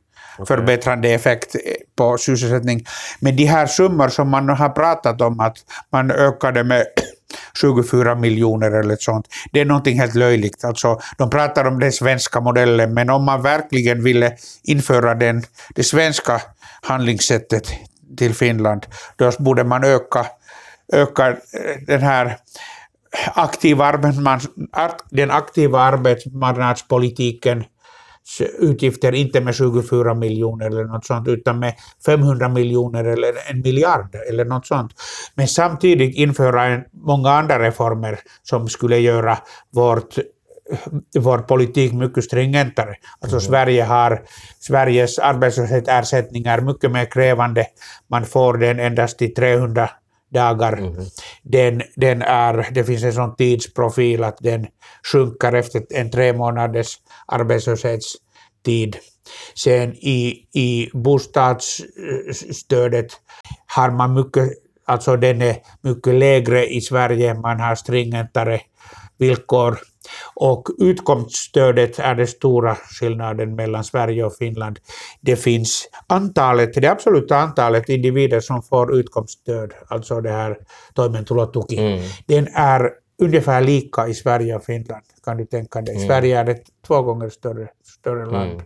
förbättrande 0.47 1.09
effekt 1.09 1.57
på 1.97 2.19
sysselsättning. 2.19 2.87
Men 3.21 3.37
de 3.37 3.45
här 3.45 3.67
summor 3.67 4.09
som 4.09 4.29
man 4.29 4.49
har 4.49 4.69
pratat 4.69 5.21
om 5.21 5.41
att 5.41 5.57
man 5.93 6.11
ökade 6.11 6.65
med 6.65 6.87
24 7.61 8.15
miljoner 8.15 8.71
eller 8.71 8.97
sånt, 9.01 9.27
det 9.53 9.61
är 9.61 9.65
någonting 9.65 10.01
helt 10.01 10.15
löjligt. 10.15 10.65
Alltså, 10.65 11.01
de 11.19 11.31
pratar 11.31 11.65
om 11.65 11.81
den 11.81 11.93
svenska 11.93 12.41
modellen, 12.41 12.95
men 12.95 13.11
om 13.11 13.25
man 13.25 13.43
verkligen 13.43 14.05
ville 14.05 14.33
införa 14.63 15.15
den, 15.15 15.43
det 15.75 15.85
svenska 15.85 16.41
handlingssättet 16.83 17.73
till 18.17 18.35
Finland, 18.35 18.87
då 19.17 19.31
borde 19.39 19.65
man 19.65 19.85
öka, 19.85 20.27
öka 20.93 21.29
eh, 21.29 21.37
den 21.87 22.03
här 22.03 22.37
aktiva 23.35 23.85
arbetsmarknads, 23.85 25.05
den 25.11 25.31
aktiva 25.31 25.81
arbetsmarknadspolitiken 25.81 27.65
utgifter 28.59 29.15
inte 29.15 29.41
med 29.41 29.55
24 29.55 30.15
miljoner 30.15 30.67
eller 30.67 30.85
något 30.85 31.07
sånt, 31.07 31.29
utan 31.29 31.59
med 31.59 31.75
500 32.07 32.49
miljoner 32.49 33.05
eller 33.05 33.33
en 33.51 33.61
miljard 33.61 34.17
eller 34.29 34.45
något 34.45 34.67
sånt. 34.67 34.93
Men 35.35 35.49
samtidigt 35.49 36.17
införa 36.17 36.65
en, 36.65 36.85
många 36.93 37.31
andra 37.31 37.59
reformer 37.59 38.19
som 38.43 38.69
skulle 38.69 38.99
göra 38.99 39.39
vårt 39.73 40.19
vår 41.19 41.39
politik 41.39 41.93
mycket 41.93 42.25
stringentare. 42.25 42.95
Alltså 43.21 43.41
Sverige 43.41 43.83
har, 43.85 44.23
Sveriges 44.61 45.19
arbetslöshetsersättning 45.19 46.47
är 46.47 46.61
mycket 46.61 46.91
mer 46.91 47.05
krävande. 47.05 47.67
Man 48.11 48.25
får 48.25 48.59
den 48.59 48.81
endast 48.81 49.23
i 49.23 49.29
300 49.29 49.91
dagar. 50.35 50.93
Den, 51.43 51.83
den 51.97 52.23
är, 52.23 52.69
det 52.71 52.85
finns 52.85 53.05
en 53.05 53.13
sån 53.13 53.37
tidsprofil 53.37 54.25
att 54.25 54.39
den 54.41 54.67
sjunker 55.13 55.53
efter 55.53 55.83
en 55.91 56.11
tre 56.11 56.33
månaders 56.33 56.99
arbetslöshetstid. 57.27 58.97
Sen 59.55 59.95
i, 59.95 60.47
i 60.55 60.91
bostadsstödet 60.93 63.07
har 63.67 63.91
man 63.91 64.15
mycket, 64.15 64.51
alltså 64.87 65.17
den 65.17 65.43
är 65.43 65.57
mycket 65.83 66.15
lägre 66.15 66.67
i 66.67 66.81
Sverige, 66.81 67.35
man 67.35 67.61
har 67.61 67.75
stringentare 67.75 68.61
villkor. 69.19 69.79
Och 70.35 70.69
utkomststödet 70.79 71.99
är 71.99 72.15
den 72.15 72.27
stora 72.27 72.75
skillnaden 72.75 73.55
mellan 73.55 73.85
Sverige 73.85 74.25
och 74.25 74.37
Finland. 74.37 74.79
Det 75.21 75.37
finns 75.37 75.89
antalet, 76.07 76.75
det 76.75 76.87
absoluta 76.89 77.37
antalet 77.37 77.89
individer 77.89 78.41
som 78.41 78.63
får 78.63 78.95
utkomststöd, 78.99 79.73
alltså 79.89 80.21
det 80.21 80.31
här 80.33 80.57
toimeentulotuki, 80.95 81.79
Mm. 81.79 82.01
den 82.27 82.49
är 82.55 82.91
ungefär 83.23 83.61
lika 83.61 84.09
i 84.09 84.15
Sverige 84.15 84.57
och 84.57 84.65
Finland, 84.65 85.03
kan 85.25 85.37
du 85.37 85.47
tänka 85.47 85.81
dig. 85.81 85.99
Sverige 86.07 86.39
är 86.41 86.49
ett 86.49 86.65
två 86.87 87.03
gånger 87.03 87.29
större, 87.31 87.69
större 87.85 88.27
land. 88.27 88.53
Mm. 88.53 88.65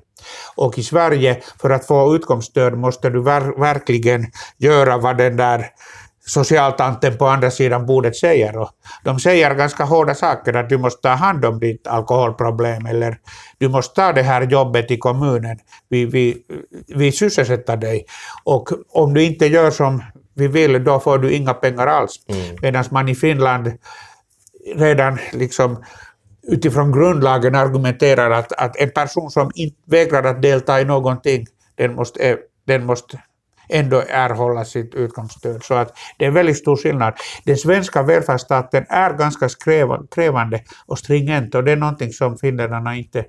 Och 0.56 0.78
i 0.78 0.82
Sverige, 0.82 1.42
för 1.61 1.70
att 1.70 1.87
få 1.87 2.16
utkomststöd 2.16 2.78
måste 2.78 3.11
du 3.11 3.22
ver 3.22 3.61
verkligen 3.61 4.26
göra 4.56 4.98
vad 4.98 5.16
den 5.18 5.37
där 5.37 5.66
socialtanten 6.29 7.17
på 7.17 7.27
andra 7.27 7.51
sidan 7.51 7.87
bordet 7.87 8.17
säger. 8.17 8.59
Och 8.59 8.71
de 9.05 9.21
säger 9.21 9.55
ganska 9.55 9.85
hårda 9.85 10.14
saker, 10.14 10.55
att 10.55 10.69
du 10.69 10.79
måste 10.79 11.03
ta 11.03 11.09
hand 11.09 11.45
om 11.45 11.61
ditt 11.61 11.87
alkoholproblem 11.87 12.87
eller 12.87 13.19
du 13.59 13.69
måste 13.69 13.95
ta 13.95 14.12
det 14.12 14.23
här 14.23 14.43
jobbet 14.43 14.91
i 14.91 14.99
kommunen. 14.99 15.59
Vi, 15.88 16.07
vi, 16.07 16.37
vi 16.87 17.12
sysselsätter 17.12 17.77
dig. 17.77 18.05
Och 18.45 18.69
om 18.88 19.14
du 19.14 19.25
inte 19.25 19.47
gör 19.47 19.71
som 19.71 20.03
vi 20.35 20.49
vill, 20.49 20.85
då 20.85 21.01
får 21.01 21.19
du 21.19 21.33
inga 21.33 21.55
pengar 21.55 21.87
alls. 21.87 22.14
Mm. 22.29 22.57
Medan 22.62 22.85
man 22.91 23.09
i 23.09 23.14
Finland 23.14 23.73
redan 24.77 25.19
liksom 25.33 25.85
utifrån 26.43 26.93
grundlagen 26.93 27.55
argumenterar 27.55 28.31
att, 28.31 28.53
att 28.53 28.77
en 28.77 28.91
person 28.91 29.31
som 29.31 29.51
inte 29.55 29.79
vägrar 29.87 30.25
att 30.25 30.43
delta 30.43 30.81
i 30.81 30.85
någonting, 30.85 31.47
den 31.75 31.95
måste, 31.95 32.38
den 32.67 32.87
måste 32.87 33.19
ändå 33.68 34.02
erhålla 34.09 34.64
sitt 34.64 34.94
utkomststöd. 34.94 35.64
Så 35.64 35.74
att 35.74 35.98
det 36.18 36.24
är 36.24 36.28
en 36.28 36.35
väldigt 36.35 36.59
stor 36.59 36.76
skillnad. 36.76 37.14
Den 37.44 37.57
svenska 37.57 38.02
välfärdsstaten 38.02 38.87
är 38.88 39.12
ganska 39.12 39.48
krävande 40.14 40.61
och 40.87 40.98
stringent 40.98 41.54
och 41.54 41.64
det 41.64 41.72
är 41.72 41.76
någonting 41.76 42.12
som 42.12 42.38
finländarna 42.38 42.96
inte, 42.96 43.24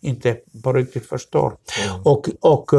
inte 0.00 0.36
på 0.64 0.72
riktigt 0.72 1.08
förstår. 1.08 1.52
Och, 2.04 2.28
och 2.40 2.74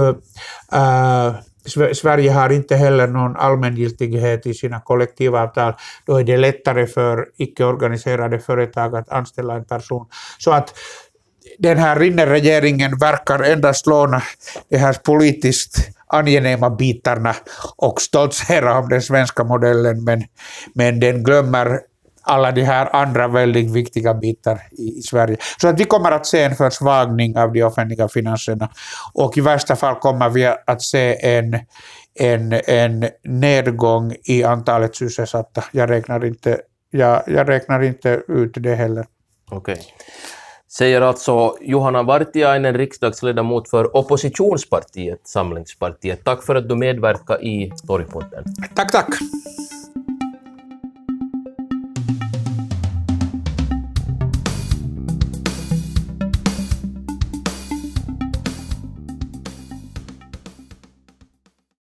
äh, 0.74 1.36
Sve- 1.66 1.94
Sverige 1.94 2.32
har 2.32 2.50
inte 2.50 2.76
heller 2.76 3.08
någon 3.08 3.36
allmängiltighet 3.36 4.46
i 4.46 4.54
sina 4.54 4.80
kollektivavtal. 4.80 5.74
Då 6.06 6.18
är 6.18 6.24
det 6.24 6.38
lättare 6.38 6.88
för 6.88 7.28
icke-organiserade 7.38 8.40
företag 8.40 8.96
att 8.96 9.10
anställa 9.10 9.56
en 9.56 9.66
person. 9.66 10.08
Så 10.38 10.52
att 10.52 10.74
den 11.62 11.78
här 11.78 12.00
Rinner-regeringen 12.00 12.98
verkar 12.98 13.40
endast 13.40 13.88
låna 13.88 14.22
de 14.70 14.78
här 14.78 14.94
politiskt 14.94 15.90
angenäma 16.08 16.70
bitarna 16.70 17.36
och 17.76 18.02
stoltsera 18.02 18.80
om 18.80 18.90
den 18.90 19.02
svenska 19.02 19.44
modellen, 19.44 20.04
men, 20.04 20.24
men 20.74 21.00
den 21.00 21.24
glömmer 21.24 21.80
alla 22.22 22.52
de 22.52 22.62
här 22.62 22.96
andra 22.96 23.28
väldigt 23.28 23.72
viktiga 23.72 24.14
bitar 24.14 24.62
i, 24.72 25.00
i 25.00 25.02
Sverige. 25.02 25.38
Så 25.62 25.68
att 25.68 25.80
vi 25.80 25.84
kommer 25.84 26.12
att 26.12 26.26
se 26.26 26.44
en 26.44 26.56
försvagning 26.56 27.38
av 27.38 27.54
de 27.54 27.64
offentliga 27.64 28.08
finanserna 28.08 28.70
och 29.14 29.38
i 29.38 29.42
värsta 29.42 29.76
fall 29.76 29.96
kommer 29.96 30.30
vi 30.30 30.46
att 30.46 30.82
se 30.82 31.38
en, 31.38 31.60
en, 32.20 32.60
en 32.68 33.10
nedgång 33.24 34.16
i 34.24 34.44
antalet 34.44 34.96
sysselsatta. 34.96 35.64
Jag 35.72 35.90
räknar 35.90 36.26
inte, 36.26 36.62
jag, 36.92 37.24
jag 37.28 37.50
räknar 37.50 37.84
inte 37.84 38.22
ut 38.28 38.52
det 38.54 38.76
heller. 38.76 39.06
Okej. 39.50 39.82
Säger 40.78 41.02
alltså 41.02 41.56
Johanna 41.62 42.04
Vartiainen, 42.04 42.78
riksdagsledamot 42.78 43.70
för 43.70 43.98
oppositionspartiet 43.98 45.28
Samlingspartiet. 45.28 46.24
Tack 46.24 46.44
för 46.44 46.56
att 46.56 46.70
du 46.70 46.76
medverkar 46.76 47.44
i 47.44 47.72
Torgpodden. 47.88 48.44
Tack, 48.76 48.92
tack. 48.92 49.08